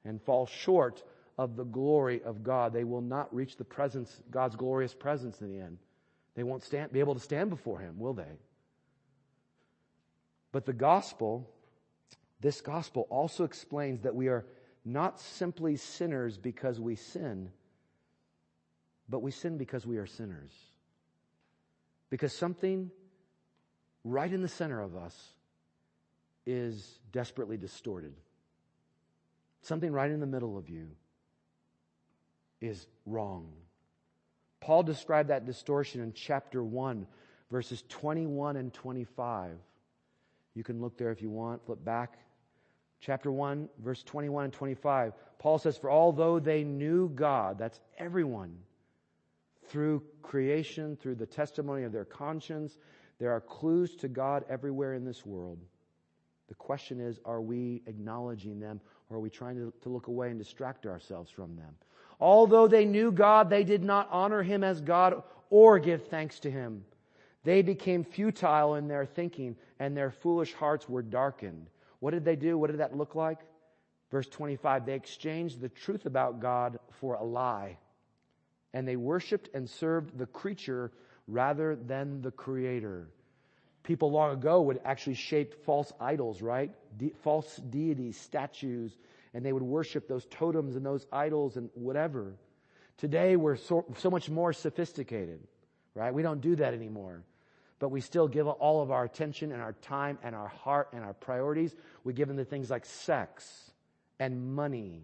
and 0.05 0.21
fall 0.23 0.47
short 0.47 1.03
of 1.39 1.57
the 1.57 1.65
glory 1.65 2.23
of 2.25 2.43
God. 2.43 2.73
They 2.73 2.85
will 2.85 3.01
not 3.01 3.35
reach 3.35 3.57
the 3.57 3.65
presence, 3.65 4.21
God's 4.31 4.57
glorious 4.57 4.95
presence 4.95 5.41
in 5.41 5.49
the 5.49 5.61
end. 5.61 5.79
They 6.37 6.45
won't 6.45 6.63
stand, 6.63 6.93
be 6.93 7.01
able 7.01 7.15
to 7.15 7.21
stand 7.21 7.51
before 7.51 7.81
Him, 7.81 7.99
will 7.99 8.13
they? 8.13 8.39
But 10.53 10.67
the 10.67 10.73
gospel, 10.73 11.51
this 12.41 12.61
gospel 12.61 13.07
also 13.11 13.45
explains 13.45 14.03
that 14.03 14.15
we 14.15 14.29
are 14.29 14.45
not 14.85 15.19
simply 15.19 15.77
sinners 15.77 16.39
because 16.39 16.79
we 16.79 16.95
sin, 16.95 17.51
but 19.09 19.21
we 19.21 19.31
sin 19.31 19.57
because 19.57 19.87
we 19.87 19.97
are 19.97 20.07
sinners. 20.07 20.53
Because 22.11 22.33
something 22.33 22.91
right 24.05 24.33
in 24.33 24.43
the 24.43 24.49
center 24.49 24.81
of 24.81 24.95
us 24.95 25.33
is 26.47 27.01
desperately 27.13 27.57
distorted. 27.57 28.15
Something 29.63 29.91
right 29.91 30.11
in 30.11 30.21
the 30.21 30.27
middle 30.27 30.57
of 30.57 30.69
you 30.69 30.89
is 32.61 32.87
wrong. 33.05 33.53
Paul 34.67 34.83
described 34.83 35.31
that 35.31 35.47
distortion 35.47 36.01
in 36.01 36.13
chapter 36.13 36.61
1, 36.61 37.07
verses 37.53 37.85
21 37.89 38.57
and 38.57 38.75
25. 38.75 39.53
You 40.57 40.65
can 40.65 40.81
look 40.81 40.99
there 40.99 41.13
if 41.13 41.23
you 41.23 41.31
want, 41.31 41.65
flip 41.65 41.85
back. 41.85 42.19
Chapter 42.99 43.31
1, 43.31 43.69
verse 43.79 44.03
21 44.03 44.47
and 44.47 44.53
25. 44.53 45.13
Paul 45.39 45.59
says, 45.59 45.77
For 45.79 45.89
although 45.89 46.41
they 46.41 46.65
knew 46.65 47.09
God, 47.09 47.59
that's 47.59 47.79
everyone, 47.97 48.59
through 49.69 50.03
creation, 50.21 50.97
through 50.97 51.15
the 51.15 51.27
testimony 51.27 51.85
of 51.85 51.93
their 51.93 52.05
conscience, 52.05 52.77
there 53.21 53.31
are 53.31 53.41
clues 53.41 53.95
to 53.99 54.09
God 54.09 54.45
everywhere 54.49 54.95
in 54.95 55.05
this 55.05 55.25
world. 55.25 55.61
The 56.49 56.57
question 56.57 57.01
is, 57.01 57.21
are 57.25 57.41
we 57.41 57.85
acknowledging 57.87 58.59
them 58.59 58.81
or 59.11 59.19
are 59.19 59.21
we 59.21 59.31
trying 59.31 59.55
to, 59.59 59.73
to 59.83 59.89
look 59.91 60.09
away 60.09 60.31
and 60.31 60.41
distract 60.41 60.87
ourselves 60.87 61.31
from 61.31 61.55
them? 61.55 61.77
Although 62.19 62.69
they 62.69 62.85
knew 62.85 63.13
God, 63.13 63.51
they 63.51 63.65
did 63.65 63.83
not 63.83 64.09
honor 64.11 64.43
Him 64.43 64.65
as 64.65 64.81
God 64.81 65.23
or 65.51 65.79
give 65.79 66.07
thanks 66.09 66.41
to 66.41 66.51
Him. 66.51 66.85
They 67.45 67.63
became 67.63 68.05
futile 68.05 68.75
in 68.75 68.89
their 68.89 69.07
thinking 69.07 69.57
and 69.79 69.97
their 69.97 70.11
foolish 70.11 70.53
hearts 70.55 70.89
were 70.89 71.03
darkened. 71.03 71.69
What 72.01 72.13
did 72.13 72.25
they 72.25 72.37
do? 72.37 72.59
What 72.59 72.71
did 72.71 72.81
that 72.81 72.97
look 72.97 73.15
like? 73.15 73.39
Verse 74.11 74.29
25, 74.29 74.87
they 74.87 74.95
exchanged 74.95 75.61
the 75.61 75.69
truth 75.69 76.07
about 76.07 76.41
God 76.41 76.79
for 77.01 77.15
a 77.15 77.25
lie. 77.25 77.79
And 78.73 78.87
they 78.87 78.97
worshiped 78.97 79.51
and 79.55 79.69
served 79.69 80.17
the 80.19 80.27
creature 80.27 80.93
rather 81.27 81.77
than 81.77 82.23
the 82.23 82.31
creator. 82.31 83.09
People 83.83 84.11
long 84.11 84.33
ago 84.33 84.63
would 84.63 84.81
actually 84.85 85.15
shape 85.15 85.65
false 85.65 85.93
idols, 86.01 86.43
right? 86.43 86.73
De- 86.97 87.13
false 87.23 87.57
deities, 87.57 88.19
statues, 88.19 88.97
and 89.37 89.45
they 89.45 89.53
would 89.53 89.63
worship 89.63 90.09
those 90.09 90.25
totems 90.31 90.77
and 90.77 90.87
those 90.87 91.07
idols 91.13 91.59
and 91.59 91.69
whatever. 91.75 92.33
Today 92.97 93.37
we're 93.37 93.57
so, 93.57 93.85
so 93.99 94.11
much 94.11 94.31
more 94.31 94.51
sophisticated, 94.55 95.41
right? 95.95 96.15
We 96.15 96.23
don't 96.23 96.41
do 96.41 96.57
that 96.57 96.73
anymore. 96.73 97.23
But 97.79 97.91
we 97.91 98.01
still 98.01 98.29
give 98.29 98.49
all 98.49 98.81
of 98.83 98.91
our 98.91 99.05
attention 99.05 99.53
and 99.53 99.61
our 99.61 99.75
time 99.75 100.19
and 100.23 100.35
our 100.35 100.49
heart 100.49 100.89
and 100.95 101.05
our 101.05 101.13
priorities. 101.13 101.77
We 102.03 102.15
give 102.15 102.29
them 102.29 102.39
to 102.39 102.47
things 102.47 102.71
like 102.71 102.87
sex 102.87 103.73
and 104.19 104.55
money, 104.55 105.03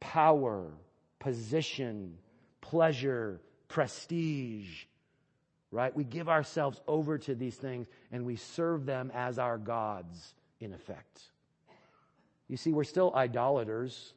power, 0.00 0.70
position, 1.18 2.16
pleasure, 2.62 3.42
prestige, 3.68 4.84
right? 5.70 5.94
We 5.94 6.04
give 6.04 6.30
ourselves 6.30 6.80
over 6.88 7.18
to 7.18 7.34
these 7.34 7.56
things 7.56 7.88
and 8.10 8.24
we 8.24 8.36
serve 8.36 8.86
them 8.86 9.12
as 9.12 9.38
our 9.38 9.58
gods 9.58 10.32
in 10.60 10.72
effect. 10.72 11.20
You 12.48 12.56
see, 12.56 12.72
we're 12.72 12.84
still 12.84 13.12
idolaters. 13.14 14.12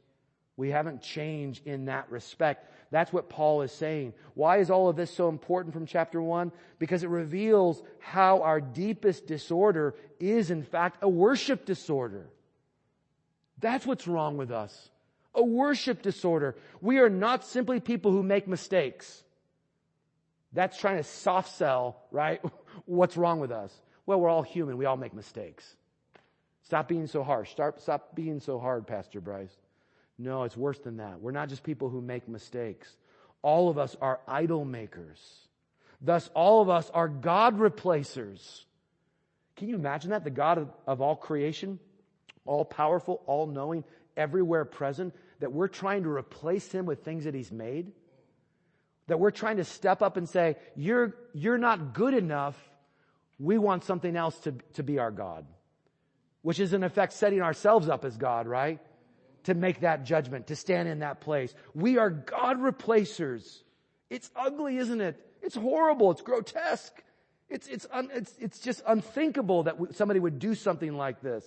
We 0.58 0.72
haven't 0.72 1.02
changed 1.02 1.66
in 1.66 1.86
that 1.86 2.12
respect. 2.12 2.70
That's 2.92 3.14
what 3.14 3.30
Paul 3.30 3.62
is 3.62 3.72
saying. 3.72 4.14
Why 4.34 4.58
is 4.58 4.70
all 4.70 4.90
of 4.90 4.96
this 4.96 5.12
so 5.12 5.30
important 5.30 5.74
from 5.74 5.86
chapter 5.86 6.22
one? 6.22 6.52
Because 6.80 7.04
it 7.04 7.10
reveals 7.10 7.82
how 8.00 8.42
our 8.42 8.60
deepest 8.60 9.28
disorder 9.28 9.96
is 10.20 10.52
in 10.52 10.64
fact 10.64 10.98
a 11.02 11.10
worship 11.10 11.66
disorder. 11.66 12.28
That's 13.60 13.86
what's 13.86 14.08
wrong 14.08 14.38
with 14.38 14.52
us. 14.52 14.90
A 15.36 15.44
worship 15.44 16.02
disorder. 16.02 16.56
We 16.82 17.00
are 17.00 17.10
not 17.10 17.46
simply 17.46 17.80
people 17.80 18.12
who 18.12 18.24
make 18.24 18.48
mistakes. 18.48 19.24
That's 20.54 20.78
trying 20.78 20.98
to 20.98 21.04
soft 21.04 21.56
sell, 21.56 22.02
right? 22.12 22.42
What's 22.86 23.16
wrong 23.18 23.40
with 23.40 23.52
us? 23.52 23.72
Well, 24.06 24.20
we're 24.20 24.30
all 24.30 24.42
human. 24.42 24.78
We 24.78 24.86
all 24.86 24.98
make 24.98 25.14
mistakes. 25.14 25.76
Stop 26.70 26.88
being 26.88 27.08
so 27.08 27.24
harsh. 27.24 27.52
Stop, 27.52 27.82
stop 27.82 28.16
being 28.16 28.40
so 28.40 28.60
hard, 28.60 28.88
Pastor 28.88 29.20
Bryce. 29.20 29.56
No, 30.18 30.44
it's 30.44 30.56
worse 30.56 30.80
than 30.80 30.98
that. 30.98 31.20
We're 31.20 31.32
not 31.32 31.50
just 31.50 31.64
people 31.64 31.90
who 31.90 32.00
make 32.00 32.28
mistakes. 32.28 32.88
All 33.42 33.70
of 33.70 33.78
us 33.78 33.98
are 34.00 34.20
idol 34.28 34.64
makers. 34.66 35.20
Thus, 36.00 36.30
all 36.34 36.62
of 36.62 36.70
us 36.70 36.90
are 36.94 37.08
God 37.08 37.60
replacers. 37.60 38.66
Can 39.56 39.68
you 39.68 39.76
imagine 39.76 40.12
that? 40.12 40.24
The 40.24 40.30
God 40.30 40.60
of, 40.60 40.70
of 40.86 41.02
all 41.02 41.16
creation, 41.16 41.80
all 42.46 42.64
powerful, 42.64 43.24
all 43.26 43.48
knowing, 43.48 43.84
everywhere 44.16 44.64
present, 44.64 45.16
that 45.40 45.52
we're 45.52 45.68
trying 45.68 46.04
to 46.04 46.10
replace 46.10 46.72
him 46.72 46.86
with 46.86 47.04
things 47.04 47.24
that 47.24 47.34
he's 47.34 47.52
made? 47.52 47.92
that 49.10 49.20
we're 49.20 49.32
trying 49.32 49.58
to 49.58 49.64
step 49.64 50.02
up 50.04 50.18
and 50.18 50.30
say, 50.30 50.56
you're, 50.76 51.16
you're 51.34 51.58
not 51.58 51.94
good 51.94 52.14
enough. 52.14 52.56
We 53.40 53.58
want 53.58 53.84
something 53.84 54.16
else 54.16 54.38
to, 54.42 54.54
to 54.76 54.84
be 54.84 55.00
our 55.00 55.10
God. 55.10 55.46
Which 56.42 56.60
is 56.60 56.74
in 56.74 56.84
effect 56.84 57.14
setting 57.14 57.42
ourselves 57.42 57.90
up 57.90 58.06
as 58.06 58.16
God, 58.18 58.48
right? 58.48 58.80
To 59.44 59.54
make 59.54 59.82
that 59.82 60.06
judgment, 60.06 60.48
to 60.48 60.56
stand 60.56 60.88
in 60.88 61.00
that 61.00 61.22
place. 61.22 61.54
We 61.74 61.98
are 61.98 62.10
God 62.10 62.62
replacers. 62.62 63.64
It's 64.10 64.30
ugly, 64.36 64.78
isn't 64.78 65.02
it? 65.02 65.20
It's 65.42 65.56
horrible. 65.56 66.12
It's 66.12 66.22
grotesque. 66.22 67.04
It's, 67.50 67.68
it's, 67.68 67.88
un, 67.92 68.10
it's, 68.14 68.34
it's 68.40 68.60
just 68.60 68.82
unthinkable 68.86 69.64
that 69.64 69.76
somebody 69.96 70.20
would 70.20 70.40
do 70.40 70.56
something 70.56 70.96
like 70.96 71.22
this. 71.22 71.44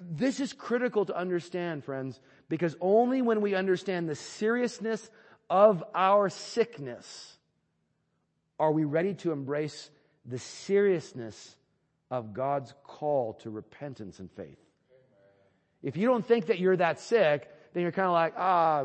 This 0.00 0.40
is 0.40 0.52
critical 0.52 1.04
to 1.06 1.16
understand, 1.16 1.84
friends, 1.84 2.18
because 2.48 2.76
only 2.80 3.22
when 3.22 3.40
we 3.40 3.54
understand 3.54 4.08
the 4.08 4.16
seriousness 4.16 5.08
of 5.48 5.84
our 5.94 6.28
sickness, 6.28 7.36
are 8.58 8.72
we 8.72 8.84
ready 8.84 9.14
to 9.14 9.32
embrace 9.32 9.90
the 10.24 10.38
seriousness 10.38 11.56
of 12.12 12.34
God's 12.34 12.74
call 12.84 13.32
to 13.40 13.48
repentance 13.48 14.20
and 14.20 14.30
faith? 14.32 14.58
If 15.82 15.96
you 15.96 16.06
don't 16.06 16.24
think 16.24 16.46
that 16.46 16.58
you're 16.58 16.76
that 16.76 17.00
sick, 17.00 17.48
then 17.72 17.82
you're 17.82 17.90
kind 17.90 18.06
of 18.06 18.12
like, 18.12 18.34
ah, 18.36 18.84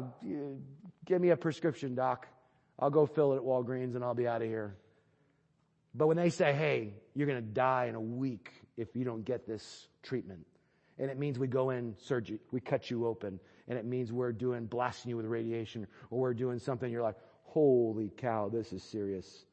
give 1.06 1.22
me 1.22 1.30
a 1.30 1.38
prescription, 1.38 1.94
doc. 1.94 2.26
I'll 2.80 2.90
go 2.90 3.06
fill 3.06 3.34
it 3.34 3.36
at 3.36 3.42
Walgreens 3.44 3.96
and 3.96 4.04
I'll 4.04 4.16
be 4.16 4.28
out 4.28 4.42
of 4.42 4.48
here. 4.48 4.78
But 5.94 6.08
when 6.08 6.16
they 6.16 6.30
say, 6.30 6.54
hey, 6.54 6.94
you're 7.16 7.28
going 7.28 7.44
to 7.44 7.52
die 7.52 7.88
in 7.90 7.96
a 7.96 8.02
week 8.02 8.50
if 8.78 8.96
you 8.96 9.04
don't 9.04 9.26
get 9.26 9.46
this 9.46 9.88
treatment, 10.04 10.46
and 10.98 11.12
it 11.12 11.20
means 11.20 11.38
we 11.38 11.48
go 11.48 11.72
in 11.72 11.96
surgery, 12.00 12.40
we 12.52 12.62
cut 12.62 12.90
you 12.90 13.08
open, 13.08 13.42
and 13.68 13.78
it 13.78 13.86
means 13.86 14.14
we're 14.14 14.32
doing 14.32 14.68
blasting 14.68 15.10
you 15.10 15.18
with 15.18 15.26
radiation 15.26 15.86
or 16.12 16.22
we're 16.22 16.34
doing 16.34 16.60
something 16.60 16.90
you're 16.90 17.04
like, 17.04 17.18
holy 17.44 18.10
cow, 18.16 18.48
this 18.48 18.72
is 18.72 18.84
serious. 18.84 19.46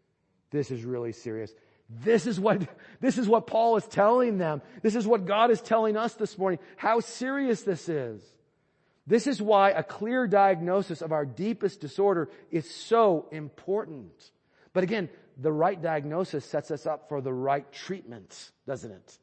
This 0.50 0.70
is 0.70 0.84
really 0.84 1.10
serious. 1.10 1.52
This 1.88 2.26
is 2.26 2.40
what, 2.40 2.66
this 3.00 3.18
is 3.18 3.28
what 3.28 3.46
Paul 3.46 3.76
is 3.76 3.86
telling 3.86 4.38
them. 4.38 4.62
This 4.82 4.94
is 4.94 5.06
what 5.06 5.26
God 5.26 5.50
is 5.50 5.60
telling 5.60 5.96
us 5.96 6.14
this 6.14 6.38
morning, 6.38 6.58
how 6.76 7.00
serious 7.00 7.62
this 7.62 7.88
is. 7.88 8.22
This 9.06 9.26
is 9.26 9.40
why 9.40 9.70
a 9.70 9.82
clear 9.82 10.26
diagnosis 10.26 11.02
of 11.02 11.12
our 11.12 11.26
deepest 11.26 11.80
disorder 11.80 12.30
is 12.50 12.68
so 12.70 13.26
important. 13.30 14.12
But 14.72 14.82
again, 14.82 15.10
the 15.36 15.52
right 15.52 15.80
diagnosis 15.80 16.44
sets 16.44 16.70
us 16.70 16.86
up 16.86 17.08
for 17.08 17.20
the 17.20 17.32
right 17.32 17.70
treatment, 17.70 18.50
doesn't 18.66 18.90
it? 18.90 19.18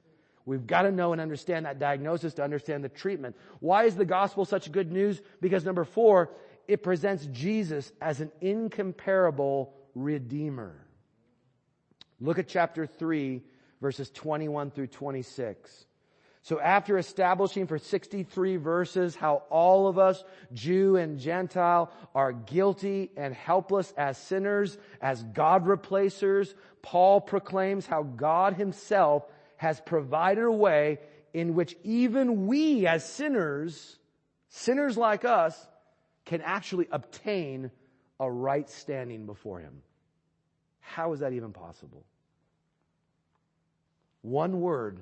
We've 0.45 0.65
got 0.65 0.83
to 0.83 0.91
know 0.91 1.13
and 1.13 1.21
understand 1.21 1.65
that 1.65 1.79
diagnosis 1.79 2.35
to 2.35 2.43
understand 2.43 2.83
the 2.83 2.89
treatment. 2.89 3.35
Why 3.59 3.85
is 3.85 3.95
the 3.95 4.05
gospel 4.05 4.45
such 4.45 4.71
good 4.71 4.91
news? 4.91 5.21
Because 5.39 5.65
number 5.65 5.83
four, 5.83 6.31
it 6.67 6.83
presents 6.83 7.25
Jesus 7.27 7.91
as 8.01 8.21
an 8.21 8.31
incomparable 8.39 9.73
redeemer. 9.95 10.75
Look 12.21 12.39
at 12.39 12.47
chapter 12.47 12.85
3, 12.85 13.41
verses 13.81 14.09
21 14.11 14.71
through 14.71 14.87
26. 14.87 15.85
So 16.43 16.59
after 16.59 16.97
establishing 16.97 17.67
for 17.67 17.77
63 17.77 18.55
verses 18.55 19.15
how 19.15 19.43
all 19.49 19.87
of 19.87 19.99
us, 19.99 20.23
Jew 20.53 20.95
and 20.95 21.19
Gentile, 21.19 21.91
are 22.15 22.31
guilty 22.31 23.11
and 23.17 23.33
helpless 23.33 23.93
as 23.97 24.17
sinners, 24.17 24.77
as 25.01 25.21
God 25.23 25.67
replacers, 25.67 26.55
Paul 26.81 27.21
proclaims 27.21 27.85
how 27.85 28.03
God 28.03 28.53
himself 28.53 29.25
has 29.57 29.79
provided 29.81 30.43
a 30.43 30.51
way 30.51 30.99
in 31.33 31.53
which 31.53 31.75
even 31.83 32.47
we 32.47 32.87
as 32.87 33.07
sinners, 33.07 33.97
sinners 34.49 34.97
like 34.97 35.25
us, 35.25 35.67
can 36.25 36.41
actually 36.41 36.87
obtain 36.91 37.71
a 38.19 38.31
right 38.31 38.69
standing 38.69 39.25
before 39.25 39.59
Him. 39.59 39.81
How 40.79 41.13
is 41.13 41.19
that 41.21 41.33
even 41.33 41.53
possible? 41.53 42.03
One 44.21 44.61
word 44.61 44.99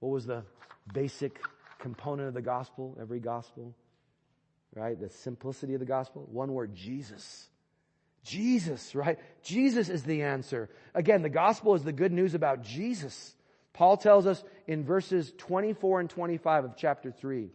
What 0.00 0.10
was 0.10 0.26
the 0.26 0.44
basic 0.92 1.40
component 1.78 2.28
of 2.28 2.34
the 2.34 2.42
gospel? 2.42 2.96
Every 3.00 3.20
gospel? 3.20 3.74
Right? 4.74 4.98
The 4.98 5.10
simplicity 5.10 5.74
of 5.74 5.80
the 5.80 5.86
gospel? 5.86 6.26
One 6.30 6.52
word, 6.52 6.74
Jesus. 6.74 7.48
Jesus, 8.22 8.94
right? 8.94 9.18
Jesus 9.42 9.88
is 9.88 10.04
the 10.04 10.22
answer. 10.22 10.68
Again, 10.94 11.22
the 11.22 11.28
gospel 11.28 11.74
is 11.74 11.82
the 11.82 11.92
good 11.92 12.12
news 12.12 12.34
about 12.34 12.62
Jesus. 12.62 13.34
Paul 13.72 13.96
tells 13.96 14.26
us 14.26 14.42
in 14.66 14.84
verses 14.84 15.32
24 15.38 16.00
and 16.00 16.10
25 16.10 16.64
of 16.64 16.76
chapter 16.76 17.10
3, 17.10 17.50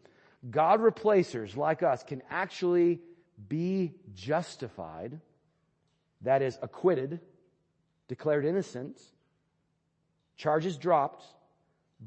God 0.49 0.81
replacers 0.81 1.55
like 1.55 1.83
us 1.83 2.03
can 2.03 2.21
actually 2.29 2.99
be 3.49 3.93
justified, 4.13 5.19
that 6.21 6.41
is 6.41 6.57
acquitted, 6.61 7.19
declared 8.07 8.45
innocent, 8.45 8.99
charges 10.37 10.77
dropped, 10.77 11.23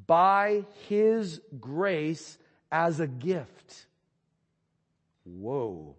by 0.07 0.65
His 0.89 1.41
grace 1.61 2.39
as 2.71 3.01
a 3.01 3.07
gift. 3.07 3.87
Whoa. 5.25 5.97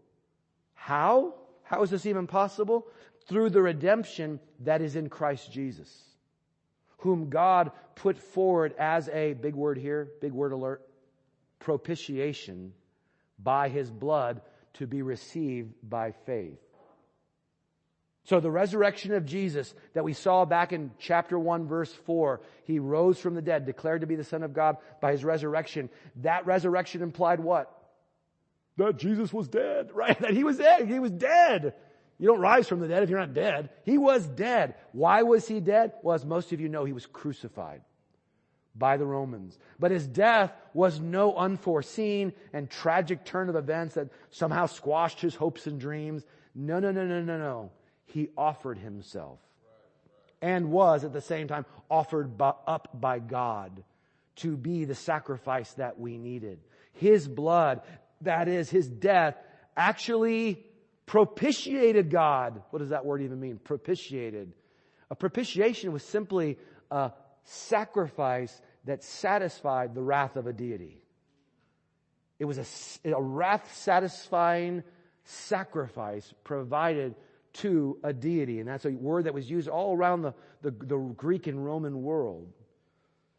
How? 0.73 1.33
How 1.63 1.83
is 1.83 1.89
this 1.89 2.05
even 2.05 2.27
possible? 2.27 2.87
Through 3.27 3.51
the 3.51 3.61
redemption 3.61 4.39
that 4.61 4.81
is 4.81 4.95
in 4.95 5.09
Christ 5.09 5.51
Jesus, 5.51 5.91
whom 6.99 7.29
God 7.29 7.71
put 7.95 8.17
forward 8.17 8.73
as 8.79 9.07
a, 9.09 9.33
big 9.33 9.55
word 9.55 9.77
here, 9.77 10.09
big 10.21 10.31
word 10.31 10.51
alert, 10.51 10.81
propitiation 11.59 12.73
by 13.37 13.69
His 13.69 13.91
blood 13.91 14.41
to 14.73 14.87
be 14.87 15.01
received 15.01 15.73
by 15.83 16.11
faith. 16.25 16.59
So 18.29 18.39
the 18.39 18.51
resurrection 18.51 19.15
of 19.15 19.25
Jesus 19.25 19.73
that 19.95 20.03
we 20.03 20.13
saw 20.13 20.45
back 20.45 20.71
in 20.71 20.91
chapter 20.99 21.39
1 21.39 21.67
verse 21.67 21.91
4, 21.91 22.39
he 22.65 22.77
rose 22.77 23.17
from 23.17 23.33
the 23.33 23.41
dead, 23.41 23.65
declared 23.65 24.01
to 24.01 24.07
be 24.07 24.15
the 24.15 24.23
son 24.23 24.43
of 24.43 24.53
God 24.53 24.77
by 25.01 25.13
his 25.13 25.25
resurrection. 25.25 25.89
That 26.17 26.45
resurrection 26.45 27.01
implied 27.01 27.39
what? 27.39 27.75
That 28.77 28.97
Jesus 28.97 29.33
was 29.33 29.47
dead, 29.47 29.89
right? 29.95 30.19
That 30.19 30.35
he 30.35 30.43
was 30.43 30.59
dead. 30.59 30.87
He 30.87 30.99
was 30.99 31.09
dead. 31.09 31.73
You 32.19 32.27
don't 32.27 32.39
rise 32.39 32.67
from 32.67 32.81
the 32.81 32.87
dead 32.87 33.01
if 33.01 33.09
you're 33.09 33.17
not 33.17 33.33
dead. 33.33 33.71
He 33.83 33.97
was 33.97 34.27
dead. 34.27 34.75
Why 34.91 35.23
was 35.23 35.47
he 35.47 35.59
dead? 35.59 35.93
Well, 36.03 36.13
as 36.13 36.23
most 36.23 36.53
of 36.53 36.61
you 36.61 36.69
know, 36.69 36.85
he 36.85 36.93
was 36.93 37.07
crucified 37.07 37.81
by 38.75 38.97
the 38.97 39.07
Romans. 39.07 39.57
But 39.79 39.89
his 39.89 40.05
death 40.05 40.53
was 40.75 40.99
no 40.99 41.33
unforeseen 41.33 42.33
and 42.53 42.69
tragic 42.69 43.25
turn 43.25 43.49
of 43.49 43.55
events 43.55 43.95
that 43.95 44.09
somehow 44.29 44.67
squashed 44.67 45.19
his 45.19 45.33
hopes 45.33 45.65
and 45.65 45.79
dreams. 45.79 46.23
No, 46.53 46.79
no, 46.79 46.91
no, 46.91 47.07
no, 47.07 47.23
no, 47.23 47.39
no 47.39 47.71
he 48.09 48.29
offered 48.37 48.77
himself 48.77 49.39
and 50.41 50.71
was 50.71 51.03
at 51.03 51.13
the 51.13 51.21
same 51.21 51.47
time 51.47 51.65
offered 51.89 52.41
up 52.41 52.89
by 52.93 53.19
God 53.19 53.83
to 54.37 54.55
be 54.55 54.85
the 54.85 54.95
sacrifice 54.95 55.71
that 55.73 55.99
we 55.99 56.17
needed. 56.17 56.59
His 56.93 57.27
blood, 57.27 57.81
that 58.21 58.47
is 58.47 58.69
his 58.69 58.87
death, 58.87 59.35
actually 59.75 60.65
propitiated 61.05 62.09
God. 62.09 62.61
What 62.69 62.79
does 62.79 62.89
that 62.89 63.05
word 63.05 63.21
even 63.21 63.39
mean? 63.39 63.57
Propitiated. 63.57 64.53
A 65.09 65.15
propitiation 65.15 65.91
was 65.91 66.03
simply 66.03 66.57
a 66.91 67.11
sacrifice 67.43 68.61
that 68.85 69.03
satisfied 69.03 69.93
the 69.93 70.01
wrath 70.01 70.35
of 70.35 70.47
a 70.47 70.53
deity. 70.53 71.01
It 72.37 72.45
was 72.45 72.57
a, 73.03 73.11
a 73.11 73.21
wrath 73.21 73.75
satisfying 73.75 74.83
sacrifice 75.25 76.33
provided 76.43 77.15
to 77.59 77.97
a 78.03 78.13
deity. 78.13 78.59
And 78.59 78.67
that's 78.67 78.85
a 78.85 78.91
word 78.91 79.25
that 79.25 79.33
was 79.33 79.49
used 79.49 79.67
all 79.67 79.95
around 79.95 80.21
the, 80.21 80.33
the, 80.61 80.71
the 80.71 80.97
Greek 80.97 81.47
and 81.47 81.63
Roman 81.63 82.03
world. 82.03 82.51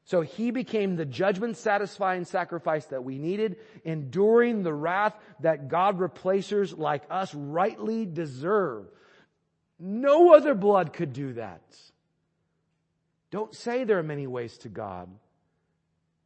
So 0.05 0.23
he 0.23 0.51
became 0.51 0.97
the 0.97 1.05
judgment 1.05 1.57
satisfying 1.57 2.25
sacrifice 2.25 2.87
that 2.87 3.05
we 3.05 3.19
needed, 3.19 3.57
enduring 3.85 4.63
the 4.63 4.73
wrath 4.73 5.15
that 5.41 5.69
God 5.69 6.01
replacers 6.01 6.73
like 6.73 7.03
us 7.11 7.35
rightly 7.35 8.07
deserve. 8.07 8.87
No 9.79 10.35
other 10.35 10.55
blood 10.55 10.93
could 10.93 11.13
do 11.13 11.35
that. 11.35 11.63
Don't 13.31 13.55
say 13.55 13.85
there 13.85 13.99
are 13.99 14.03
many 14.03 14.27
ways 14.27 14.59
to 14.59 14.69
God. 14.69 15.09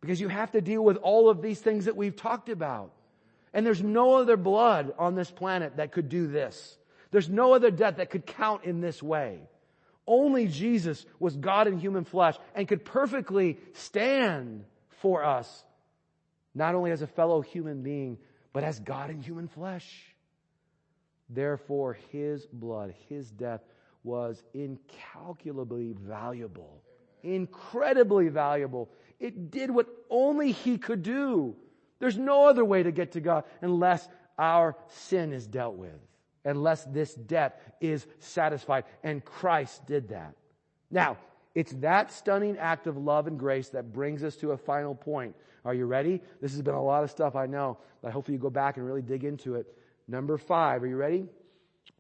Because 0.01 0.21
you 0.21 0.29
have 0.29 0.53
to 0.53 0.61
deal 0.61 0.83
with 0.83 0.97
all 0.99 1.29
of 1.29 1.43
these 1.43 1.61
things 1.61 1.85
that 1.85 1.97
we've 1.97 2.17
talked 2.17 2.49
about. 2.49 2.93
And 3.53 3.65
there's 3.65 3.83
no 3.83 4.17
other 4.17 4.37
blood 4.37 4.95
on 4.99 5.15
this 5.15 5.31
planet 5.31 5.77
that 5.77 5.93
could 5.93 6.09
do 6.09 6.27
this. 6.27 6.77
There's 7.15 7.29
no 7.29 7.53
other 7.55 7.71
death 7.71 7.99
that 7.99 8.11
could 8.11 8.27
count 8.27 8.65
in 8.65 8.81
this 8.81 9.01
way. 9.01 9.39
Only 10.05 10.49
Jesus 10.49 11.07
was 11.21 11.37
God 11.37 11.69
in 11.69 11.79
human 11.79 12.03
flesh 12.03 12.37
and 12.57 12.67
could 12.67 12.85
perfectly 12.85 13.57
stand 13.75 14.65
for 15.01 15.23
us, 15.23 15.63
not 16.57 16.75
only 16.75 16.91
as 16.91 17.03
a 17.03 17.07
fellow 17.07 17.41
human 17.41 17.85
being, 17.85 18.19
but 18.53 18.65
as 18.65 18.81
God 18.81 19.11
in 19.11 19.23
human 19.23 19.47
flesh. 19.47 19.89
Therefore, 21.31 21.97
his 22.11 22.45
blood, 22.47 22.93
his 23.09 23.31
death 23.31 23.61
was 24.03 24.43
incalculably 24.53 25.93
valuable, 25.97 26.83
incredibly 27.23 28.27
valuable. 28.27 28.91
It 29.21 29.53
did 29.53 29.71
what 29.71 29.87
only 30.11 30.51
he 30.51 30.79
could 30.79 31.05
do. 31.05 31.55
There's 32.01 32.19
no 32.19 32.49
other 32.49 32.65
way 32.65 32.83
to 32.83 32.91
get 32.91 33.13
to 33.13 33.21
God 33.21 33.45
unless 33.61 34.05
our 34.37 34.77
sin 34.89 35.33
is 35.33 35.47
dealt 35.47 35.77
with 35.77 36.01
unless 36.45 36.85
this 36.85 37.15
debt 37.15 37.61
is 37.81 38.07
satisfied. 38.19 38.85
And 39.03 39.25
Christ 39.25 39.87
did 39.87 40.09
that. 40.09 40.35
Now, 40.91 41.17
it's 41.55 41.73
that 41.75 42.13
stunning 42.13 42.59
act 42.59 42.87
of 42.87 42.97
love 42.97 43.27
and 43.27 43.39
grace 43.39 43.69
that 43.71 43.93
brings 43.93 44.25
us 44.25 44.37
to 44.37 44.53
a 44.53 44.57
final 44.57 44.95
point. 44.95 45.35
Are 45.65 45.75
you 45.75 45.87
ready? 45.87 46.21
This 46.41 46.53
has 46.53 46.63
been 46.63 46.75
a 46.75 46.83
lot 46.83 47.05
of 47.05 47.11
stuff, 47.11 47.37
I 47.37 47.47
know, 47.47 47.79
but 48.03 48.13
hopefully 48.13 48.37
you 48.37 48.43
go 48.43 48.51
back 48.51 48.77
and 48.77 48.85
really 48.85 49.03
dig 49.03 49.25
into 49.25 49.55
it. 49.55 49.67
Number 50.07 50.37
five, 50.37 50.83
are 50.83 50.87
you 50.87 50.97
ready? 50.97 51.27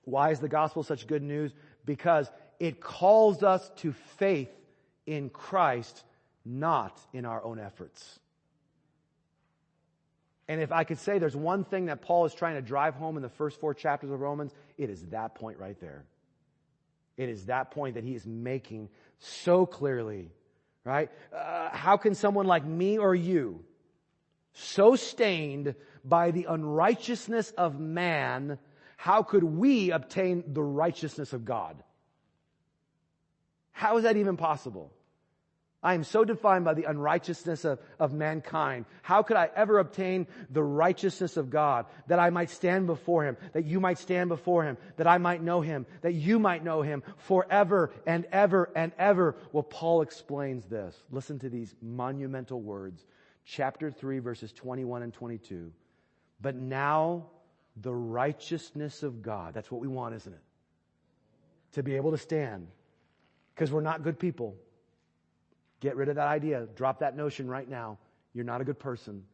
Why 0.05 0.31
is 0.31 0.41
the 0.41 0.49
gospel 0.49 0.83
such 0.83 1.07
good 1.07 1.23
news? 1.23 1.53
Because 1.87 2.31
it 2.61 2.81
calls 2.81 3.43
us 3.43 3.71
to 3.77 3.93
faith 3.93 4.51
in 5.07 5.31
Christ, 5.31 6.05
not 6.45 7.01
in 7.13 7.25
our 7.25 7.43
own 7.43 7.59
efforts. 7.59 8.19
And 10.49 10.61
if 10.61 10.73
I 10.73 10.85
could 10.85 10.99
say 10.99 11.19
there's 11.19 11.37
one 11.37 11.65
thing 11.65 11.87
that 11.87 12.03
Paul 12.03 12.27
is 12.27 12.35
trying 12.35 12.57
to 12.57 12.63
drive 12.63 12.95
home 12.95 13.17
in 13.17 13.23
the 13.23 13.29
first 13.29 13.59
four 13.61 13.73
chapters 13.73 14.11
of 14.11 14.21
Romans, 14.21 14.53
it 14.77 14.91
is 14.91 15.03
that 15.07 15.35
point 15.35 15.59
right 15.59 15.79
there. 15.81 16.05
It 17.17 17.29
is 17.29 17.47
that 17.47 17.71
point 17.71 17.95
that 17.95 18.05
he 18.05 18.15
is 18.15 18.27
making 18.27 18.89
so 19.19 19.65
clearly, 19.65 20.31
right? 20.85 21.11
Uh, 21.35 21.71
how 21.71 21.97
can 21.97 22.15
someone 22.15 22.47
like 22.47 22.65
me 22.65 22.99
or 22.99 23.15
you, 23.15 23.65
so 24.53 24.97
stained 24.97 25.75
by 26.05 26.31
the 26.31 26.45
unrighteousness 26.45 27.53
of 27.53 27.81
man, 27.81 28.59
how 28.97 29.23
could 29.23 29.45
we 29.45 29.91
obtain 29.91 30.45
the 30.47 30.63
righteousness 30.63 31.33
of 31.33 31.45
God? 31.45 31.83
How 33.73 33.97
is 33.97 34.05
that 34.05 34.17
even 34.17 34.37
possible? 34.37 34.93
I 35.85 35.93
am 35.93 36.03
so 36.03 36.25
defined 36.25 36.65
by 36.65 36.73
the 36.73 36.85
unrighteousness 36.85 37.67
of, 37.67 37.79
of 38.01 38.15
mankind. 38.15 38.87
How 39.03 39.23
could 39.23 39.37
I 39.37 39.51
ever 39.55 39.79
obtain 39.79 40.27
the 40.49 40.63
righteousness 40.63 41.37
of 41.37 41.51
God 41.51 41.85
that 42.07 42.19
I 42.19 42.31
might 42.31 42.49
stand 42.49 42.87
before 42.87 43.23
Him, 43.23 43.37
that 43.53 43.67
you 43.67 43.81
might 43.81 43.99
stand 43.99 44.31
before 44.31 44.65
Him, 44.65 44.79
that 44.97 45.07
I 45.07 45.19
might 45.19 45.43
know 45.43 45.61
Him, 45.61 45.85
that 46.01 46.15
you 46.15 46.39
might 46.39 46.65
know 46.65 46.81
Him 46.81 47.03
forever 47.19 47.93
and 48.07 48.27
ever 48.33 48.71
and 48.75 48.93
ever? 48.99 49.37
Well, 49.53 49.63
Paul 49.63 50.01
explains 50.01 50.65
this. 50.65 50.97
Listen 51.11 51.39
to 51.41 51.51
these 51.51 51.75
monumental 51.83 52.63
words. 52.63 53.05
Chapter 53.45 53.91
3 53.91 54.21
verses 54.21 54.53
21 54.53 55.03
and 55.03 55.13
22. 55.13 55.71
But 56.41 56.57
now 56.57 57.27
the 57.77 57.95
righteousness 57.95 59.03
of 59.03 59.21
God. 59.21 59.53
That's 59.53 59.71
what 59.71 59.83
we 59.83 59.89
want, 59.89 60.15
isn't 60.15 60.33
it? 60.33 60.43
To 61.73 61.83
be 61.83 61.97
able 61.97 62.13
to 62.13 62.19
stand. 62.19 62.69
Because 63.55 63.71
we're 63.71 63.83
not 63.83 64.03
good 64.03 64.19
people. 64.19 64.57
Get 65.85 65.97
rid 65.97 66.09
of 66.09 66.17
that 66.17 66.29
idea. 66.29 66.67
Drop 66.77 67.01
that 67.01 67.15
notion 67.15 67.47
right 67.47 67.69
now. 67.69 67.99
You're 68.33 68.47
not 68.47 68.63
a 68.63 68.65
good 68.65 68.79
person. 68.79 69.25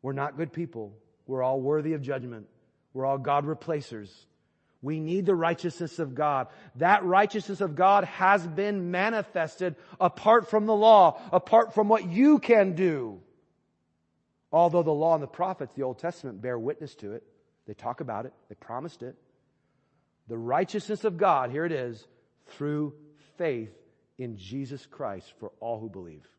We're 0.00 0.12
not 0.12 0.36
good 0.36 0.52
people. 0.52 0.96
We're 1.26 1.42
all 1.42 1.60
worthy 1.60 1.94
of 1.94 2.02
judgment. 2.02 2.46
We're 2.94 3.04
all 3.04 3.18
God 3.18 3.44
replacers. 3.44 4.14
We 4.80 5.00
need 5.00 5.26
the 5.26 5.34
righteousness 5.34 5.98
of 5.98 6.14
God. 6.14 6.46
That 6.76 7.02
righteousness 7.04 7.60
of 7.60 7.74
God 7.74 8.04
has 8.04 8.46
been 8.46 8.92
manifested 8.92 9.74
apart 10.00 10.48
from 10.48 10.66
the 10.66 10.74
law, 10.74 11.20
apart 11.32 11.74
from 11.74 11.88
what 11.88 12.06
you 12.06 12.38
can 12.38 12.76
do. 12.76 13.18
Although 14.52 14.84
the 14.84 14.92
law 14.92 15.14
and 15.14 15.22
the 15.22 15.26
prophets, 15.26 15.72
the 15.74 15.82
Old 15.82 15.98
Testament, 15.98 16.40
bear 16.40 16.56
witness 16.56 16.94
to 16.96 17.14
it. 17.14 17.24
They 17.66 17.74
talk 17.74 18.00
about 18.00 18.26
it. 18.26 18.32
They 18.48 18.54
promised 18.54 19.02
it. 19.02 19.16
The 20.28 20.38
righteousness 20.38 21.02
of 21.02 21.16
God, 21.16 21.50
here 21.50 21.64
it 21.64 21.72
is, 21.72 22.06
through 22.46 22.94
faith 23.36 23.72
in 24.18 24.36
Jesus 24.36 24.86
Christ 24.86 25.32
for 25.38 25.52
all 25.60 25.78
who 25.80 25.88
believe. 25.88 26.26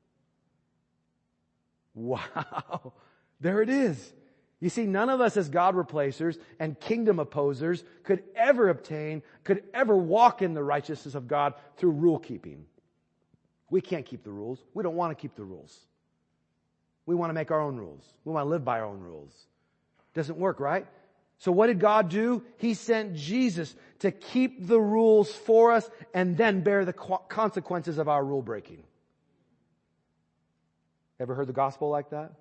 Wow. 1.96 2.94
There 3.40 3.62
it 3.62 3.70
is. 3.70 4.14
You 4.60 4.70
see, 4.70 4.86
none 4.86 5.10
of 5.10 5.22
us 5.22 5.38
as 5.38 5.50
God 5.50 5.76
replacers 5.76 6.40
and 6.58 6.80
kingdom 6.80 7.20
opposers 7.20 7.84
could 8.04 8.24
ever 8.36 8.70
obtain, 8.70 9.22
could 9.44 9.62
ever 9.74 9.96
walk 9.96 10.42
in 10.42 10.54
the 10.54 10.64
righteousness 10.64 11.14
of 11.14 11.28
God 11.28 11.54
through 11.78 11.92
rule 11.92 12.18
keeping. 12.18 12.66
We 13.70 13.82
can't 13.82 14.06
keep 14.06 14.24
the 14.24 14.32
rules. 14.32 14.64
We 14.74 14.82
don't 14.82 14.96
want 14.96 15.12
to 15.12 15.22
keep 15.22 15.36
the 15.36 15.44
rules. 15.44 15.78
We 17.06 17.14
want 17.14 17.30
to 17.30 17.34
make 17.34 17.52
our 17.52 17.60
own 17.60 17.76
rules. 17.76 18.06
We 18.24 18.32
want 18.32 18.46
to 18.46 18.50
live 18.50 18.64
by 18.64 18.80
our 18.80 18.86
own 18.86 19.02
rules. 19.02 19.34
Doesn't 20.14 20.38
work, 20.38 20.60
right? 20.60 20.88
So 21.44 21.52
what 21.52 21.68
did 21.68 21.82
God 21.82 22.08
do? 22.08 22.42
He 22.56 22.74
sent 22.74 23.16
Jesus 23.16 23.76
to 24.00 24.12
keep 24.12 24.66
the 24.66 24.80
rules 24.80 25.30
for 25.30 25.74
us 25.74 25.90
and 26.14 26.38
then 26.38 26.62
bear 26.62 26.86
the 26.86 26.94
consequences 26.94 27.98
of 27.98 28.08
our 28.08 28.24
rule 28.24 28.42
breaking. 28.42 28.82
Ever 31.20 31.36
heard 31.36 31.48
the 31.48 31.52
gospel 31.52 31.90
like 31.90 32.12
that? 32.12 32.32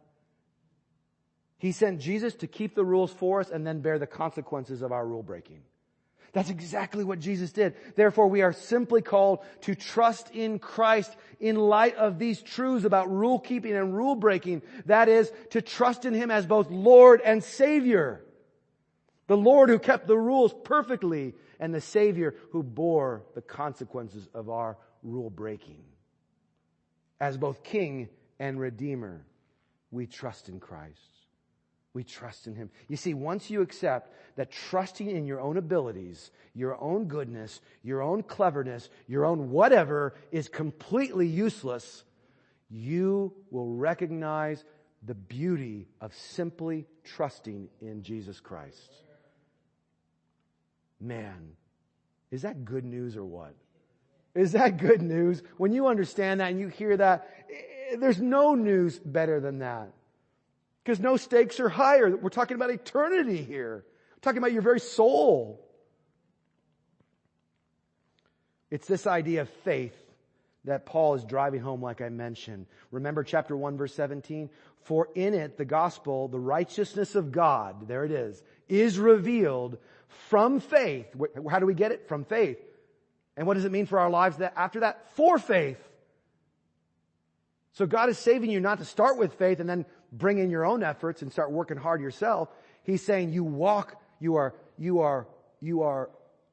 He 1.58 1.72
sent 1.72 2.00
Jesus 2.00 2.36
to 2.36 2.46
keep 2.46 2.76
the 2.76 2.84
rules 2.84 3.12
for 3.12 3.40
us 3.40 3.50
and 3.50 3.66
then 3.66 3.80
bear 3.80 3.98
the 3.98 4.06
consequences 4.06 4.82
of 4.82 4.92
our 4.92 5.04
rule 5.04 5.24
breaking. 5.24 5.62
That's 6.32 6.50
exactly 6.50 7.02
what 7.02 7.18
Jesus 7.18 7.50
did. 7.50 7.74
Therefore, 7.96 8.28
we 8.28 8.42
are 8.42 8.52
simply 8.52 9.02
called 9.02 9.40
to 9.62 9.74
trust 9.74 10.30
in 10.30 10.60
Christ 10.60 11.16
in 11.40 11.56
light 11.56 11.96
of 11.96 12.20
these 12.20 12.40
truths 12.40 12.84
about 12.84 13.10
rule 13.10 13.40
keeping 13.40 13.72
and 13.72 13.96
rule 13.96 14.14
breaking. 14.14 14.62
That 14.86 15.08
is, 15.08 15.32
to 15.50 15.60
trust 15.60 16.04
in 16.04 16.14
Him 16.14 16.30
as 16.30 16.46
both 16.46 16.70
Lord 16.70 17.20
and 17.20 17.42
Savior. 17.42 18.22
The 19.32 19.36
Lord 19.38 19.70
who 19.70 19.78
kept 19.78 20.06
the 20.06 20.18
rules 20.18 20.54
perfectly 20.62 21.32
and 21.58 21.72
the 21.72 21.80
Savior 21.80 22.34
who 22.50 22.62
bore 22.62 23.22
the 23.34 23.40
consequences 23.40 24.28
of 24.34 24.50
our 24.50 24.76
rule 25.02 25.30
breaking. 25.30 25.82
As 27.18 27.38
both 27.38 27.64
King 27.64 28.10
and 28.38 28.60
Redeemer, 28.60 29.24
we 29.90 30.06
trust 30.06 30.50
in 30.50 30.60
Christ. 30.60 31.00
We 31.94 32.04
trust 32.04 32.46
in 32.46 32.54
Him. 32.54 32.68
You 32.88 32.98
see, 32.98 33.14
once 33.14 33.48
you 33.48 33.62
accept 33.62 34.12
that 34.36 34.50
trusting 34.50 35.08
in 35.08 35.24
your 35.24 35.40
own 35.40 35.56
abilities, 35.56 36.30
your 36.52 36.78
own 36.78 37.06
goodness, 37.06 37.62
your 37.82 38.02
own 38.02 38.22
cleverness, 38.24 38.90
your 39.08 39.24
own 39.24 39.48
whatever 39.50 40.12
is 40.30 40.50
completely 40.50 41.26
useless, 41.26 42.04
you 42.68 43.32
will 43.50 43.70
recognize 43.70 44.62
the 45.02 45.14
beauty 45.14 45.88
of 46.02 46.14
simply 46.14 46.86
trusting 47.02 47.70
in 47.80 48.02
Jesus 48.02 48.38
Christ. 48.38 48.92
Man, 51.02 51.56
is 52.30 52.42
that 52.42 52.64
good 52.64 52.84
news 52.84 53.16
or 53.16 53.24
what? 53.24 53.54
Is 54.34 54.52
that 54.52 54.78
good 54.78 55.02
news? 55.02 55.42
When 55.56 55.72
you 55.72 55.88
understand 55.88 56.40
that 56.40 56.50
and 56.50 56.60
you 56.60 56.68
hear 56.68 56.96
that, 56.96 57.28
eh, 57.50 57.96
there's 57.96 58.20
no 58.20 58.54
news 58.54 58.98
better 58.98 59.40
than 59.40 59.58
that. 59.58 59.90
Because 60.82 61.00
no 61.00 61.16
stakes 61.16 61.60
are 61.60 61.68
higher. 61.68 62.16
We're 62.16 62.30
talking 62.30 62.54
about 62.54 62.70
eternity 62.70 63.42
here. 63.42 63.84
We're 64.14 64.20
talking 64.20 64.38
about 64.38 64.52
your 64.52 64.62
very 64.62 64.80
soul. 64.80 65.68
It's 68.70 68.86
this 68.86 69.06
idea 69.06 69.42
of 69.42 69.50
faith 69.64 70.01
that 70.64 70.86
Paul 70.86 71.14
is 71.14 71.24
driving 71.24 71.60
home 71.60 71.82
like 71.82 72.00
I 72.00 72.08
mentioned. 72.08 72.66
Remember 72.90 73.24
chapter 73.24 73.56
1 73.56 73.76
verse 73.76 73.94
17? 73.94 74.48
For 74.84 75.08
in 75.14 75.34
it, 75.34 75.56
the 75.56 75.64
gospel, 75.64 76.28
the 76.28 76.38
righteousness 76.38 77.14
of 77.14 77.32
God, 77.32 77.88
there 77.88 78.04
it 78.04 78.12
is, 78.12 78.42
is 78.68 78.98
revealed 78.98 79.78
from 80.28 80.60
faith. 80.60 81.06
How 81.50 81.58
do 81.58 81.66
we 81.66 81.74
get 81.74 81.92
it? 81.92 82.08
From 82.08 82.24
faith. 82.24 82.58
And 83.36 83.46
what 83.46 83.54
does 83.54 83.64
it 83.64 83.72
mean 83.72 83.86
for 83.86 83.98
our 83.98 84.10
lives 84.10 84.38
that 84.38 84.52
after 84.56 84.80
that? 84.80 85.10
For 85.14 85.38
faith. 85.38 85.78
So 87.72 87.86
God 87.86 88.10
is 88.10 88.18
saving 88.18 88.50
you 88.50 88.60
not 88.60 88.78
to 88.78 88.84
start 88.84 89.18
with 89.18 89.34
faith 89.34 89.58
and 89.58 89.68
then 89.68 89.86
bring 90.12 90.38
in 90.38 90.50
your 90.50 90.64
own 90.64 90.82
efforts 90.82 91.22
and 91.22 91.32
start 91.32 91.50
working 91.50 91.78
hard 91.78 92.00
yourself. 92.00 92.50
He's 92.82 93.02
saying 93.02 93.32
you 93.32 93.44
walk, 93.44 94.00
you 94.20 94.36
are, 94.36 94.54
you 94.76 95.00
are, 95.00 95.26
you 95.60 95.82
are 95.82 96.10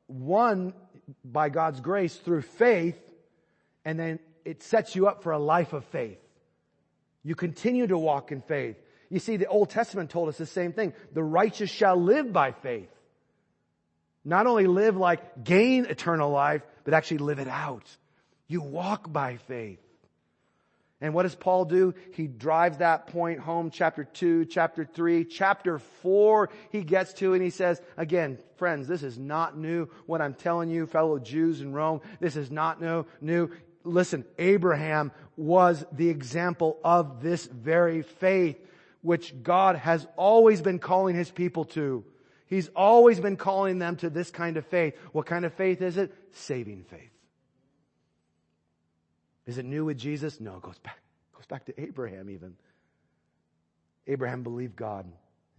won 0.07 0.73
by 1.25 1.49
God's 1.49 1.81
grace 1.81 2.15
through 2.15 2.43
faith 2.43 3.08
and 3.89 3.99
then 3.99 4.19
it 4.45 4.61
sets 4.61 4.95
you 4.95 5.07
up 5.07 5.23
for 5.23 5.31
a 5.31 5.39
life 5.39 5.73
of 5.73 5.83
faith. 5.85 6.19
You 7.23 7.33
continue 7.33 7.87
to 7.87 7.97
walk 7.97 8.31
in 8.31 8.43
faith. 8.43 8.75
You 9.09 9.17
see, 9.17 9.37
the 9.37 9.47
Old 9.47 9.71
Testament 9.71 10.11
told 10.11 10.29
us 10.29 10.37
the 10.37 10.45
same 10.45 10.73
thing. 10.73 10.93
The 11.11 11.23
righteous 11.23 11.71
shall 11.71 11.95
live 11.95 12.31
by 12.31 12.51
faith. 12.51 12.91
Not 14.23 14.45
only 14.45 14.67
live 14.67 14.95
like 14.95 15.43
gain 15.43 15.87
eternal 15.87 16.29
life, 16.29 16.61
but 16.83 16.93
actually 16.93 17.17
live 17.17 17.39
it 17.39 17.47
out. 17.47 17.83
You 18.47 18.61
walk 18.61 19.11
by 19.11 19.37
faith. 19.37 19.79
And 21.01 21.15
what 21.15 21.23
does 21.23 21.33
Paul 21.33 21.65
do? 21.65 21.95
He 22.13 22.27
drives 22.27 22.77
that 22.77 23.07
point 23.07 23.39
home, 23.39 23.71
chapter 23.71 24.03
2, 24.03 24.45
chapter 24.45 24.85
3, 24.85 25.25
chapter 25.25 25.79
4, 25.79 26.49
he 26.71 26.83
gets 26.83 27.13
to 27.13 27.33
and 27.33 27.41
he 27.41 27.49
says, 27.49 27.81
again, 27.95 28.37
friends, 28.57 28.87
this 28.87 29.01
is 29.01 29.17
not 29.17 29.57
new. 29.57 29.87
What 30.05 30.21
I'm 30.21 30.33
telling 30.35 30.69
you, 30.69 30.85
fellow 30.85 31.17
Jews 31.17 31.61
in 31.61 31.71
Rome, 31.71 32.01
this 32.19 32.35
is 32.35 32.51
not 32.51 32.81
new, 32.81 33.05
new. 33.21 33.49
Listen, 33.83 34.25
Abraham 34.37 35.11
was 35.37 35.85
the 35.91 36.09
example 36.09 36.77
of 36.83 37.21
this 37.21 37.45
very 37.45 38.01
faith, 38.01 38.57
which 39.01 39.41
God 39.41 39.77
has 39.77 40.05
always 40.17 40.61
been 40.61 40.79
calling 40.79 41.15
his 41.15 41.31
people 41.31 41.65
to. 41.65 42.03
He's 42.47 42.69
always 42.75 43.19
been 43.19 43.37
calling 43.37 43.79
them 43.79 43.95
to 43.97 44.09
this 44.09 44.31
kind 44.31 44.57
of 44.57 44.65
faith. 44.65 44.95
What 45.11 45.25
kind 45.25 45.45
of 45.45 45.53
faith 45.53 45.81
is 45.81 45.97
it? 45.97 46.13
Saving 46.31 46.83
faith. 46.83 47.11
Is 49.45 49.57
it 49.57 49.65
new 49.65 49.85
with 49.85 49.97
Jesus? 49.97 50.39
No, 50.39 50.57
it 50.57 50.61
goes 50.61 50.79
back, 50.79 50.99
goes 51.33 51.45
back 51.45 51.65
to 51.65 51.81
Abraham 51.81 52.29
even. 52.29 52.55
Abraham 54.07 54.43
believed 54.43 54.75
God 54.75 55.05
and 55.05 55.13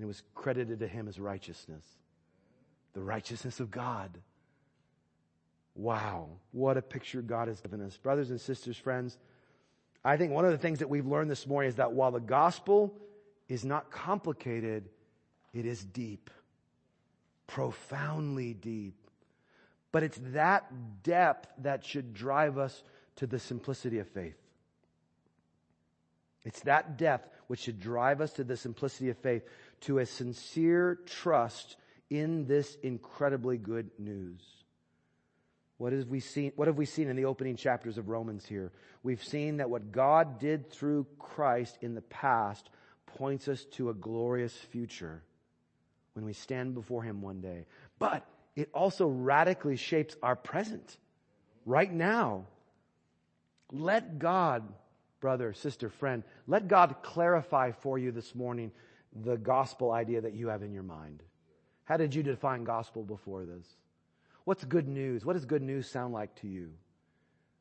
it 0.04 0.06
was 0.06 0.22
credited 0.34 0.80
to 0.80 0.88
him 0.88 1.08
as 1.08 1.20
righteousness. 1.20 1.84
The 2.94 3.02
righteousness 3.02 3.60
of 3.60 3.70
God. 3.70 4.10
Wow. 5.80 6.28
What 6.52 6.76
a 6.76 6.82
picture 6.82 7.22
God 7.22 7.48
has 7.48 7.62
given 7.62 7.80
us. 7.80 7.96
Brothers 7.96 8.28
and 8.28 8.38
sisters, 8.38 8.76
friends, 8.76 9.16
I 10.04 10.18
think 10.18 10.30
one 10.30 10.44
of 10.44 10.50
the 10.50 10.58
things 10.58 10.80
that 10.80 10.90
we've 10.90 11.06
learned 11.06 11.30
this 11.30 11.46
morning 11.46 11.70
is 11.70 11.76
that 11.76 11.92
while 11.92 12.10
the 12.10 12.20
gospel 12.20 12.94
is 13.48 13.64
not 13.64 13.90
complicated, 13.90 14.90
it 15.54 15.64
is 15.64 15.82
deep. 15.82 16.28
Profoundly 17.46 18.52
deep. 18.52 18.94
But 19.90 20.02
it's 20.02 20.18
that 20.32 21.02
depth 21.02 21.48
that 21.62 21.86
should 21.86 22.12
drive 22.12 22.58
us 22.58 22.82
to 23.16 23.26
the 23.26 23.38
simplicity 23.38 24.00
of 24.00 24.08
faith. 24.08 24.36
It's 26.44 26.60
that 26.60 26.98
depth 26.98 27.30
which 27.46 27.60
should 27.60 27.80
drive 27.80 28.20
us 28.20 28.34
to 28.34 28.44
the 28.44 28.58
simplicity 28.58 29.08
of 29.08 29.16
faith, 29.16 29.44
to 29.82 29.98
a 29.98 30.04
sincere 30.04 30.98
trust 31.06 31.76
in 32.10 32.46
this 32.46 32.76
incredibly 32.82 33.56
good 33.56 33.90
news. 33.98 34.59
What 35.80 35.94
have 35.94 36.08
we 36.08 36.20
seen, 36.20 36.52
what 36.56 36.68
have 36.68 36.76
we 36.76 36.84
seen 36.84 37.08
in 37.08 37.16
the 37.16 37.24
opening 37.24 37.56
chapters 37.56 37.96
of 37.96 38.10
Romans 38.10 38.44
here? 38.44 38.70
We've 39.02 39.24
seen 39.24 39.56
that 39.56 39.70
what 39.70 39.92
God 39.92 40.38
did 40.38 40.70
through 40.70 41.06
Christ 41.18 41.78
in 41.80 41.94
the 41.94 42.02
past 42.02 42.68
points 43.06 43.48
us 43.48 43.64
to 43.76 43.88
a 43.88 43.94
glorious 43.94 44.52
future 44.52 45.22
when 46.12 46.26
we 46.26 46.34
stand 46.34 46.74
before 46.74 47.02
Him 47.02 47.22
one 47.22 47.40
day. 47.40 47.64
But 47.98 48.26
it 48.56 48.68
also 48.74 49.08
radically 49.08 49.76
shapes 49.76 50.16
our 50.22 50.36
present 50.36 50.98
right 51.64 51.90
now. 51.90 52.44
Let 53.72 54.18
God, 54.18 54.70
brother, 55.20 55.54
sister, 55.54 55.88
friend, 55.88 56.24
let 56.46 56.68
God 56.68 56.96
clarify 57.00 57.70
for 57.72 57.98
you 57.98 58.12
this 58.12 58.34
morning 58.34 58.70
the 59.24 59.38
gospel 59.38 59.92
idea 59.92 60.20
that 60.20 60.34
you 60.34 60.48
have 60.48 60.62
in 60.62 60.74
your 60.74 60.82
mind. 60.82 61.22
How 61.84 61.96
did 61.96 62.14
you 62.14 62.22
define 62.22 62.64
gospel 62.64 63.02
before 63.02 63.46
this? 63.46 63.66
What's 64.44 64.64
good 64.64 64.88
news? 64.88 65.24
What 65.24 65.34
does 65.34 65.44
good 65.44 65.62
news 65.62 65.88
sound 65.88 66.12
like 66.12 66.34
to 66.40 66.48
you? 66.48 66.72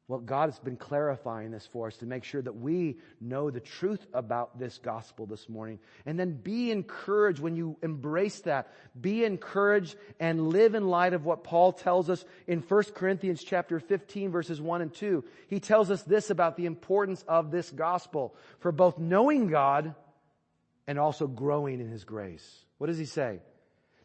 Well, 0.09 0.19
God 0.19 0.49
has 0.49 0.57
been 0.57 0.75
clarifying 0.75 1.51
this 1.51 1.67
for 1.67 1.86
us 1.86 1.97
to 1.97 2.07
make 2.07 2.23
sure 2.23 2.41
that 2.41 2.55
we 2.55 2.97
know 3.21 3.51
the 3.51 3.59
truth 3.59 4.03
about 4.11 4.57
this 4.57 4.80
gospel 4.80 5.27
this 5.27 5.47
morning. 5.47 5.77
And 6.03 6.19
then 6.19 6.32
be 6.34 6.71
encouraged 6.71 7.39
when 7.39 7.55
you 7.55 7.77
embrace 7.84 8.39
that. 8.41 8.73
Be 8.99 9.23
encouraged 9.23 9.95
and 10.19 10.47
live 10.47 10.73
in 10.73 10.88
light 10.88 11.13
of 11.13 11.25
what 11.25 11.43
Paul 11.43 11.73
tells 11.73 12.09
us 12.09 12.25
in 12.47 12.61
1 12.61 12.84
Corinthians 12.95 13.43
chapter 13.43 13.80
15 13.80 14.32
verses 14.32 14.59
1 14.59 14.82
and 14.82 14.91
2. 14.91 15.23
He 15.47 15.59
tells 15.59 15.91
us 15.91 16.01
this 16.01 16.32
about 16.32 16.57
the 16.57 16.65
importance 16.65 17.23
of 17.27 17.51
this 17.51 17.69
gospel 17.69 18.36
for 18.61 18.71
both 18.71 18.97
knowing 18.97 19.45
God 19.47 19.93
and 20.88 20.97
also 20.97 21.27
growing 21.27 21.82
in 21.82 21.88
His 21.88 22.03
grace. 22.03 22.65
What 22.80 22.88
does 22.88 22.97
he 22.97 23.05
say? 23.05 23.41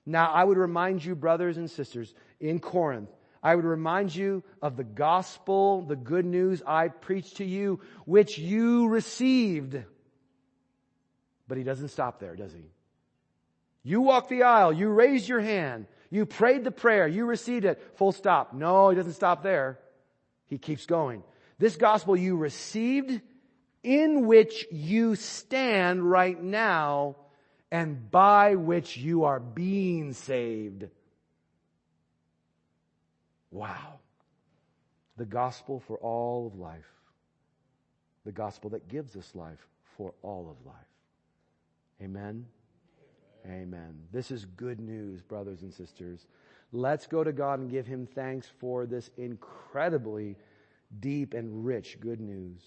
Now 0.07 0.31
I 0.33 0.45
would 0.45 0.59
remind 0.59 1.05
you, 1.05 1.15
brothers 1.15 1.57
and 1.57 1.71
sisters, 1.71 2.15
in 2.41 2.61
Corinth, 2.61 3.11
I 3.43 3.55
would 3.55 3.65
remind 3.65 4.15
you 4.15 4.43
of 4.63 4.77
the 4.77 4.85
gospel, 4.85 5.83
the 5.83 5.97
good 5.97 6.25
news 6.25 6.63
I 6.67 6.89
preached 6.89 7.37
to 7.39 7.45
you, 7.45 7.81
which 8.07 8.39
you 8.39 8.89
received. 8.89 9.83
But 11.47 11.59
he 11.59 11.65
doesn't 11.65 11.89
stop 11.89 12.21
there, 12.21 12.37
does 12.37 12.53
he? 12.53 12.65
You 13.83 14.01
walked 14.01 14.31
the 14.31 14.45
aisle, 14.45 14.73
you 14.73 14.89
raised 14.89 15.29
your 15.29 15.41
hand, 15.41 15.87
you 16.11 16.25
prayed 16.25 16.65
the 16.65 16.71
prayer, 16.71 17.07
you 17.07 17.27
received 17.27 17.67
it, 17.67 17.83
full 17.97 18.13
stop. 18.13 18.55
No, 18.55 18.89
he 18.89 18.97
doesn't 18.97 19.13
stop 19.13 19.43
there. 19.43 19.79
He 20.47 20.57
keeps 20.57 20.87
going. 20.87 21.23
This 21.59 21.77
gospel 21.77 22.17
you 22.17 22.37
received, 22.37 23.21
in 23.83 24.27
which 24.27 24.67
you 24.71 25.17
stand 25.17 26.03
right 26.03 26.43
now, 26.43 27.17
and 27.75 28.09
by 28.13 28.55
which 28.55 28.97
you 28.97 29.25
are 29.25 29.41
being 29.41 30.13
saved. 30.13 30.85
Wow. 33.51 33.99
The 35.17 35.25
gospel 35.25 35.81
for 35.81 35.99
all 35.99 36.47
of 36.47 36.57
life. 36.57 36.87
the 38.25 38.33
gospel 38.33 38.71
that 38.71 38.89
gives 38.89 39.17
us 39.17 39.35
life 39.35 39.67
for 39.97 40.15
all 40.23 40.49
of 40.51 40.67
life. 40.67 40.77
Amen. 42.03 42.47
Amen. 43.47 44.01
This 44.13 44.31
is 44.31 44.45
good 44.45 44.81
news, 44.81 45.21
brothers 45.21 45.63
and 45.63 45.73
sisters. 45.73 46.27
Let's 46.73 47.07
go 47.07 47.23
to 47.25 47.33
God 47.33 47.59
and 47.59 47.71
give 47.71 47.87
him 47.87 48.07
thanks 48.07 48.49
for 48.61 48.87
this 48.87 49.11
incredibly 49.19 50.37
deep 51.01 51.35
and 51.35 51.67
rich 51.67 51.99
good 52.01 52.21
news. 52.21 52.63